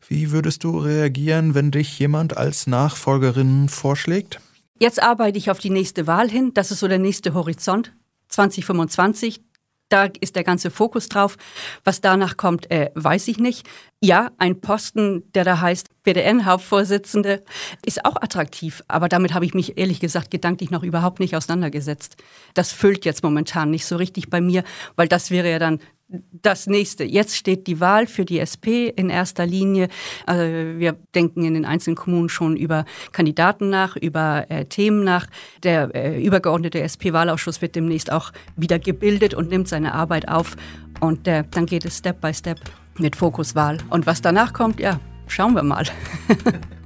Wie 0.07 0.31
würdest 0.31 0.63
du 0.63 0.77
reagieren, 0.77 1.53
wenn 1.53 1.71
dich 1.71 1.99
jemand 1.99 2.37
als 2.37 2.67
Nachfolgerin 2.67 3.67
vorschlägt? 3.67 4.39
Jetzt 4.79 5.03
arbeite 5.03 5.37
ich 5.37 5.51
auf 5.51 5.59
die 5.59 5.69
nächste 5.69 6.07
Wahl 6.07 6.29
hin. 6.29 6.51
Das 6.53 6.71
ist 6.71 6.79
so 6.79 6.87
der 6.87 6.99
nächste 6.99 7.33
Horizont. 7.33 7.91
2025. 8.29 9.41
Da 9.89 10.09
ist 10.19 10.35
der 10.35 10.43
ganze 10.43 10.71
Fokus 10.71 11.09
drauf. 11.09 11.37
Was 11.83 12.01
danach 12.01 12.37
kommt, 12.37 12.71
äh, 12.71 12.89
weiß 12.95 13.27
ich 13.27 13.37
nicht. 13.37 13.67
Ja, 14.01 14.31
ein 14.37 14.59
Posten, 14.59 15.31
der 15.33 15.43
da 15.43 15.61
heißt 15.61 15.89
BDN-Hauptvorsitzende, 16.03 17.43
ist 17.85 18.03
auch 18.03 18.15
attraktiv. 18.15 18.83
Aber 18.87 19.09
damit 19.09 19.33
habe 19.33 19.45
ich 19.45 19.53
mich 19.53 19.77
ehrlich 19.77 19.99
gesagt 19.99 20.31
gedanklich 20.31 20.71
noch 20.71 20.83
überhaupt 20.83 21.19
nicht 21.19 21.35
auseinandergesetzt. 21.35 22.17
Das 22.55 22.71
füllt 22.71 23.05
jetzt 23.05 23.23
momentan 23.23 23.69
nicht 23.69 23.85
so 23.85 23.95
richtig 23.95 24.29
bei 24.29 24.41
mir, 24.41 24.63
weil 24.95 25.07
das 25.07 25.29
wäre 25.29 25.49
ja 25.49 25.59
dann 25.59 25.79
das 26.07 26.67
nächste. 26.67 27.03
Jetzt 27.03 27.35
steht 27.35 27.67
die 27.67 27.79
Wahl 27.79 28.05
für 28.07 28.25
die 28.25 28.39
SP 28.39 28.89
in 28.95 29.09
erster 29.09 29.45
Linie. 29.45 29.87
Also 30.25 30.43
wir 30.43 30.95
denken 31.15 31.43
in 31.43 31.55
den 31.55 31.65
einzelnen 31.65 31.95
Kommunen 31.95 32.29
schon 32.29 32.55
über 32.55 32.85
Kandidaten 33.11 33.69
nach, 33.69 33.95
über 33.95 34.45
äh, 34.49 34.65
Themen 34.65 35.03
nach. 35.03 35.27
Der 35.63 35.93
äh, 35.95 36.23
übergeordnete 36.23 36.81
SP-Wahlausschuss 36.81 37.61
wird 37.61 37.75
demnächst 37.75 38.11
auch 38.11 38.31
wieder 38.55 38.77
gebildet 38.77 39.33
und 39.33 39.49
nimmt 39.49 39.67
seine 39.67 39.93
Arbeit 39.93 40.27
auf. 40.27 40.55
Und 40.99 41.27
äh, 41.27 41.43
dann 41.49 41.65
geht 41.65 41.85
es 41.85 41.97
Step 41.97 42.21
by 42.21 42.33
Step 42.33 42.59
mit 42.99 43.15
Fokuswahl. 43.15 43.79
Und 43.89 44.05
was 44.05 44.21
danach 44.21 44.53
kommt, 44.53 44.79
ja, 44.79 44.99
schauen 45.27 45.55
wir 45.55 45.63
mal. 45.63 45.85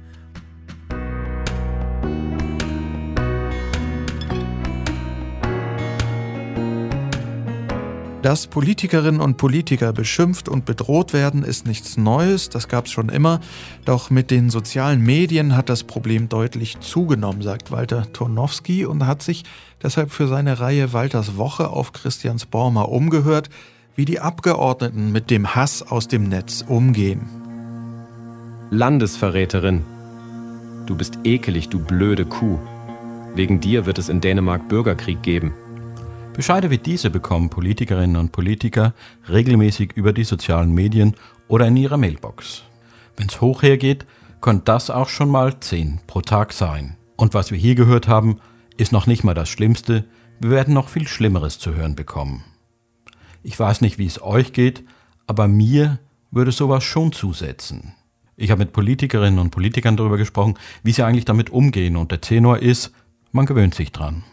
Dass 8.22 8.48
Politikerinnen 8.48 9.18
und 9.18 9.38
Politiker 9.38 9.94
beschimpft 9.94 10.50
und 10.50 10.66
bedroht 10.66 11.14
werden, 11.14 11.42
ist 11.42 11.66
nichts 11.66 11.96
Neues, 11.96 12.50
das 12.50 12.68
gab 12.68 12.84
es 12.84 12.92
schon 12.92 13.08
immer. 13.08 13.40
Doch 13.86 14.10
mit 14.10 14.30
den 14.30 14.50
sozialen 14.50 15.00
Medien 15.00 15.56
hat 15.56 15.70
das 15.70 15.84
Problem 15.84 16.28
deutlich 16.28 16.80
zugenommen, 16.80 17.40
sagt 17.40 17.70
Walter 17.70 18.12
Tonowski 18.12 18.84
und 18.84 19.06
hat 19.06 19.22
sich 19.22 19.44
deshalb 19.82 20.10
für 20.10 20.28
seine 20.28 20.60
Reihe 20.60 20.92
Walters 20.92 21.38
Woche 21.38 21.70
auf 21.70 21.92
Christians 21.92 22.44
Bormer 22.44 22.90
umgehört, 22.90 23.48
wie 23.96 24.04
die 24.04 24.20
Abgeordneten 24.20 25.12
mit 25.12 25.30
dem 25.30 25.54
Hass 25.54 25.82
aus 25.82 26.06
dem 26.06 26.24
Netz 26.24 26.62
umgehen. 26.68 27.22
Landesverräterin. 28.70 29.82
Du 30.84 30.94
bist 30.94 31.18
ekelig, 31.24 31.70
du 31.70 31.78
blöde 31.78 32.26
Kuh. 32.26 32.58
Wegen 33.34 33.60
dir 33.60 33.86
wird 33.86 33.98
es 33.98 34.10
in 34.10 34.20
Dänemark 34.20 34.68
Bürgerkrieg 34.68 35.22
geben. 35.22 35.54
Bescheide 36.32 36.70
wie 36.70 36.78
diese 36.78 37.10
bekommen 37.10 37.50
Politikerinnen 37.50 38.16
und 38.16 38.32
Politiker 38.32 38.94
regelmäßig 39.28 39.92
über 39.94 40.12
die 40.12 40.24
sozialen 40.24 40.72
Medien 40.72 41.14
oder 41.48 41.66
in 41.66 41.76
ihrer 41.76 41.96
Mailbox. 41.96 42.62
Wenn's 43.16 43.40
hoch 43.40 43.62
hergeht, 43.62 44.06
könnte 44.40 44.64
das 44.66 44.90
auch 44.90 45.08
schon 45.08 45.28
mal 45.28 45.58
10 45.60 46.00
pro 46.06 46.20
Tag 46.22 46.52
sein. 46.52 46.96
Und 47.16 47.34
was 47.34 47.50
wir 47.50 47.58
hier 47.58 47.74
gehört 47.74 48.08
haben, 48.08 48.40
ist 48.76 48.92
noch 48.92 49.06
nicht 49.06 49.24
mal 49.24 49.34
das 49.34 49.48
Schlimmste, 49.48 50.04
wir 50.38 50.50
werden 50.50 50.72
noch 50.72 50.88
viel 50.88 51.06
Schlimmeres 51.06 51.58
zu 51.58 51.74
hören 51.74 51.96
bekommen. 51.96 52.44
Ich 53.42 53.58
weiß 53.58 53.82
nicht, 53.82 53.98
wie 53.98 54.06
es 54.06 54.22
euch 54.22 54.54
geht, 54.54 54.84
aber 55.26 55.48
mir 55.48 55.98
würde 56.30 56.52
sowas 56.52 56.84
schon 56.84 57.12
zusetzen. 57.12 57.92
Ich 58.36 58.50
habe 58.50 58.60
mit 58.60 58.72
Politikerinnen 58.72 59.38
und 59.38 59.50
Politikern 59.50 59.98
darüber 59.98 60.16
gesprochen, 60.16 60.54
wie 60.82 60.92
sie 60.92 61.02
eigentlich 61.02 61.26
damit 61.26 61.50
umgehen 61.50 61.96
und 61.96 62.10
der 62.10 62.22
Tenor 62.22 62.60
ist, 62.60 62.92
man 63.32 63.44
gewöhnt 63.44 63.74
sich 63.74 63.92
dran. 63.92 64.24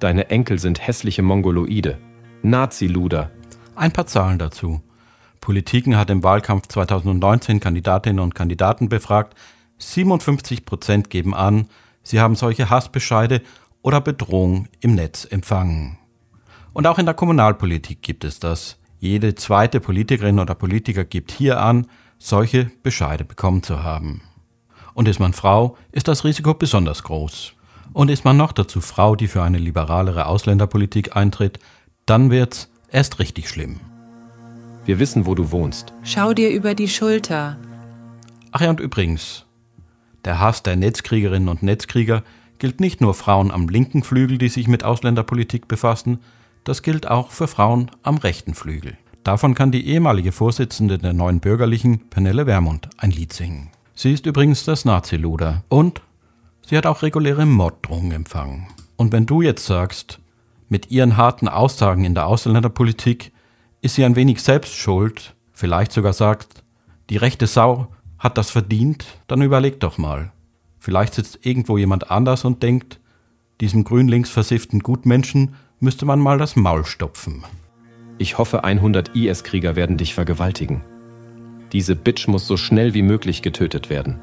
Deine 0.00 0.30
Enkel 0.30 0.60
sind 0.60 0.86
hässliche 0.86 1.22
Mongoloide. 1.22 1.98
Nazi-Luder. 2.42 3.32
Ein 3.74 3.92
paar 3.92 4.06
Zahlen 4.06 4.38
dazu. 4.38 4.80
Politiken 5.40 5.96
hat 5.96 6.10
im 6.10 6.22
Wahlkampf 6.22 6.68
2019 6.68 7.58
Kandidatinnen 7.58 8.20
und 8.20 8.34
Kandidaten 8.34 8.88
befragt. 8.88 9.34
57 9.78 10.64
Prozent 10.64 11.10
geben 11.10 11.34
an, 11.34 11.68
sie 12.02 12.20
haben 12.20 12.36
solche 12.36 12.70
Hassbescheide 12.70 13.42
oder 13.82 14.00
Bedrohung 14.00 14.68
im 14.80 14.94
Netz 14.94 15.24
empfangen. 15.24 15.98
Und 16.72 16.86
auch 16.86 16.98
in 16.98 17.06
der 17.06 17.14
Kommunalpolitik 17.14 18.02
gibt 18.02 18.24
es 18.24 18.38
das. 18.38 18.78
Jede 19.00 19.34
zweite 19.34 19.80
Politikerin 19.80 20.38
oder 20.38 20.54
Politiker 20.54 21.04
gibt 21.04 21.32
hier 21.32 21.60
an, 21.60 21.86
solche 22.18 22.70
Bescheide 22.82 23.24
bekommen 23.24 23.62
zu 23.62 23.82
haben. 23.82 24.22
Und 24.94 25.08
ist 25.08 25.20
man 25.20 25.32
Frau, 25.32 25.76
ist 25.92 26.08
das 26.08 26.24
Risiko 26.24 26.54
besonders 26.54 27.04
groß. 27.04 27.54
Und 27.92 28.10
ist 28.10 28.24
man 28.24 28.36
noch 28.36 28.52
dazu 28.52 28.80
Frau, 28.80 29.16
die 29.16 29.28
für 29.28 29.42
eine 29.42 29.58
liberalere 29.58 30.26
Ausländerpolitik 30.26 31.16
eintritt, 31.16 31.58
dann 32.06 32.30
wird's 32.30 32.70
erst 32.90 33.18
richtig 33.18 33.48
schlimm. 33.48 33.80
Wir 34.84 34.98
wissen, 34.98 35.26
wo 35.26 35.34
du 35.34 35.50
wohnst. 35.50 35.92
Schau 36.02 36.32
dir 36.32 36.50
über 36.50 36.74
die 36.74 36.88
Schulter. 36.88 37.58
Ach 38.52 38.60
ja, 38.60 38.70
und 38.70 38.80
übrigens, 38.80 39.44
der 40.24 40.40
Hass 40.40 40.62
der 40.62 40.76
Netzkriegerinnen 40.76 41.48
und 41.48 41.62
Netzkrieger 41.62 42.22
gilt 42.58 42.80
nicht 42.80 43.00
nur 43.00 43.14
Frauen 43.14 43.50
am 43.50 43.68
linken 43.68 44.02
Flügel, 44.02 44.38
die 44.38 44.48
sich 44.48 44.68
mit 44.68 44.84
Ausländerpolitik 44.84 45.68
befassen, 45.68 46.18
das 46.64 46.82
gilt 46.82 47.08
auch 47.08 47.30
für 47.30 47.48
Frauen 47.48 47.90
am 48.02 48.16
rechten 48.16 48.54
Flügel. 48.54 48.96
Davon 49.24 49.54
kann 49.54 49.70
die 49.70 49.86
ehemalige 49.86 50.32
Vorsitzende 50.32 50.98
der 50.98 51.12
Neuen 51.12 51.40
Bürgerlichen, 51.40 52.08
Pernelle 52.08 52.46
Wermund, 52.46 52.88
ein 52.96 53.10
Lied 53.10 53.32
singen. 53.32 53.70
Sie 53.94 54.12
ist 54.12 54.26
übrigens 54.26 54.64
das 54.64 54.84
Nazi-Luder 54.84 55.64
und 55.68 56.00
sie 56.68 56.76
hat 56.76 56.86
auch 56.86 57.02
reguläre 57.02 57.46
Morddrohungen 57.46 58.12
empfangen. 58.12 58.66
Und 58.96 59.12
wenn 59.12 59.26
du 59.26 59.42
jetzt 59.42 59.64
sagst, 59.64 60.20
mit 60.68 60.90
ihren 60.90 61.16
harten 61.16 61.48
Aussagen 61.48 62.04
in 62.04 62.14
der 62.14 62.26
Ausländerpolitik 62.26 63.32
ist 63.80 63.94
sie 63.94 64.04
ein 64.04 64.16
wenig 64.16 64.42
selbst 64.42 64.74
schuld, 64.74 65.34
vielleicht 65.52 65.92
sogar 65.92 66.12
sagt, 66.12 66.62
die 67.08 67.16
rechte 67.16 67.46
Sau 67.46 67.88
hat 68.18 68.36
das 68.36 68.50
verdient, 68.50 69.06
dann 69.28 69.40
überleg 69.40 69.80
doch 69.80 69.96
mal. 69.96 70.32
Vielleicht 70.78 71.14
sitzt 71.14 71.46
irgendwo 71.46 71.78
jemand 71.78 72.10
anders 72.10 72.44
und 72.44 72.62
denkt, 72.62 73.00
diesem 73.60 73.84
grün-links 73.84 74.30
versifften 74.30 74.80
Gutmenschen 74.80 75.54
müsste 75.80 76.04
man 76.04 76.20
mal 76.20 76.38
das 76.38 76.54
Maul 76.54 76.84
stopfen. 76.84 77.44
Ich 78.18 78.36
hoffe, 78.36 78.64
100 78.64 79.14
IS-Krieger 79.14 79.74
werden 79.74 79.96
dich 79.96 80.12
vergewaltigen. 80.12 80.82
Diese 81.72 81.96
Bitch 81.96 82.28
muss 82.28 82.46
so 82.46 82.56
schnell 82.56 82.94
wie 82.94 83.02
möglich 83.02 83.42
getötet 83.42 83.90
werden. 83.90 84.20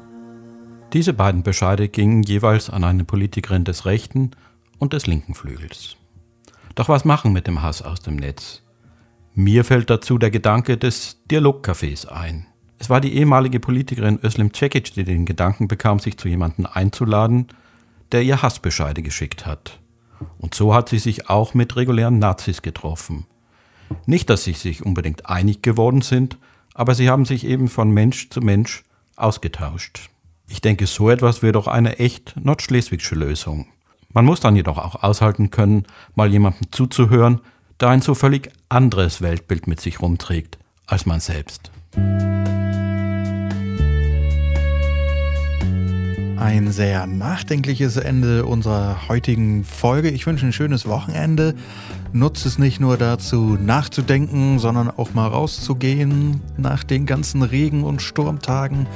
Diese 0.96 1.12
beiden 1.12 1.42
Bescheide 1.42 1.90
gingen 1.90 2.22
jeweils 2.22 2.70
an 2.70 2.82
eine 2.82 3.04
Politikerin 3.04 3.64
des 3.64 3.84
rechten 3.84 4.30
und 4.78 4.94
des 4.94 5.06
linken 5.06 5.34
Flügels. 5.34 5.98
Doch 6.74 6.88
was 6.88 7.04
machen 7.04 7.34
mit 7.34 7.46
dem 7.46 7.60
Hass 7.60 7.82
aus 7.82 8.00
dem 8.00 8.16
Netz? 8.16 8.62
Mir 9.34 9.66
fällt 9.66 9.90
dazu 9.90 10.16
der 10.16 10.30
Gedanke 10.30 10.78
des 10.78 11.20
Dialogcafés 11.30 12.06
ein. 12.06 12.46
Es 12.78 12.88
war 12.88 13.02
die 13.02 13.14
ehemalige 13.14 13.60
Politikerin 13.60 14.18
Özlem 14.24 14.54
Cekic, 14.54 14.94
die 14.94 15.04
den 15.04 15.26
Gedanken 15.26 15.68
bekam, 15.68 15.98
sich 15.98 16.16
zu 16.16 16.28
jemandem 16.28 16.64
einzuladen, 16.64 17.48
der 18.12 18.22
ihr 18.22 18.40
Hassbescheide 18.40 19.02
geschickt 19.02 19.44
hat. 19.44 19.78
Und 20.38 20.54
so 20.54 20.72
hat 20.72 20.88
sie 20.88 20.98
sich 20.98 21.28
auch 21.28 21.52
mit 21.52 21.76
regulären 21.76 22.18
Nazis 22.18 22.62
getroffen. 22.62 23.26
Nicht, 24.06 24.30
dass 24.30 24.44
sie 24.44 24.54
sich 24.54 24.82
unbedingt 24.82 25.26
einig 25.26 25.60
geworden 25.60 26.00
sind, 26.00 26.38
aber 26.72 26.94
sie 26.94 27.10
haben 27.10 27.26
sich 27.26 27.44
eben 27.44 27.68
von 27.68 27.90
Mensch 27.90 28.30
zu 28.30 28.40
Mensch 28.40 28.82
ausgetauscht. 29.16 30.08
Ich 30.48 30.60
denke, 30.60 30.86
so 30.86 31.10
etwas 31.10 31.42
wäre 31.42 31.52
doch 31.52 31.66
eine 31.66 31.98
echt 31.98 32.34
nordschleswigsche 32.42 33.16
Lösung. 33.16 33.66
Man 34.12 34.24
muss 34.24 34.40
dann 34.40 34.56
jedoch 34.56 34.78
auch 34.78 35.02
aushalten 35.02 35.50
können, 35.50 35.84
mal 36.14 36.30
jemandem 36.30 36.70
zuzuhören, 36.70 37.40
der 37.80 37.88
ein 37.88 38.00
so 38.00 38.14
völlig 38.14 38.50
anderes 38.68 39.20
Weltbild 39.20 39.66
mit 39.66 39.80
sich 39.80 40.00
rumträgt 40.00 40.58
als 40.86 41.04
man 41.04 41.20
selbst. 41.20 41.72
Ein 46.38 46.70
sehr 46.70 47.06
nachdenkliches 47.06 47.96
Ende 47.96 48.46
unserer 48.46 49.08
heutigen 49.08 49.64
Folge. 49.64 50.10
Ich 50.10 50.26
wünsche 50.26 50.46
ein 50.46 50.52
schönes 50.52 50.86
Wochenende. 50.86 51.54
Nutze 52.12 52.46
es 52.46 52.58
nicht 52.58 52.78
nur 52.78 52.96
dazu, 52.96 53.58
nachzudenken, 53.60 54.60
sondern 54.60 54.90
auch 54.90 55.12
mal 55.12 55.26
rauszugehen 55.26 56.40
nach 56.56 56.84
den 56.84 57.04
ganzen 57.04 57.42
Regen- 57.42 57.82
und 57.82 58.00
Sturmtagen. 58.00 58.86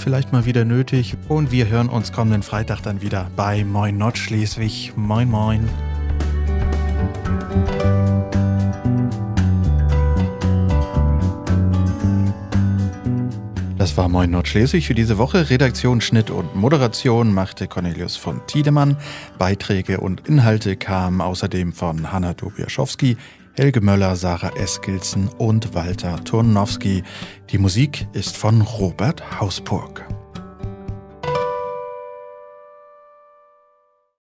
Vielleicht 0.00 0.32
mal 0.32 0.46
wieder 0.46 0.64
nötig. 0.64 1.14
Und 1.28 1.52
wir 1.52 1.68
hören 1.68 1.90
uns 1.90 2.10
kommenden 2.10 2.42
Freitag 2.42 2.80
dann 2.80 3.02
wieder 3.02 3.30
bei 3.36 3.64
Moin 3.64 3.98
Nordschleswig. 3.98 4.94
Moin, 4.96 5.28
moin. 5.28 5.68
Das 13.76 13.94
war 13.98 14.08
Moin 14.08 14.30
Nordschleswig 14.30 14.86
für 14.86 14.94
diese 14.94 15.18
Woche. 15.18 15.50
Redaktion, 15.50 16.00
Schnitt 16.00 16.30
und 16.30 16.56
Moderation 16.56 17.34
machte 17.34 17.68
Cornelius 17.68 18.16
von 18.16 18.40
Tiedemann. 18.46 18.96
Beiträge 19.38 20.00
und 20.00 20.26
Inhalte 20.26 20.76
kamen 20.76 21.20
außerdem 21.20 21.74
von 21.74 22.10
Hanna 22.10 22.32
Dobiaschowski, 22.32 23.18
Helge 23.54 23.80
Möller, 23.80 24.16
Sarah 24.16 24.56
Eskilsen 24.56 25.28
und 25.28 25.74
Walter 25.74 26.22
Turnowski. 26.24 27.02
Die 27.50 27.58
Musik 27.58 28.06
ist 28.12 28.36
von 28.36 28.62
Robert 28.62 29.40
Hausburg. 29.40 30.06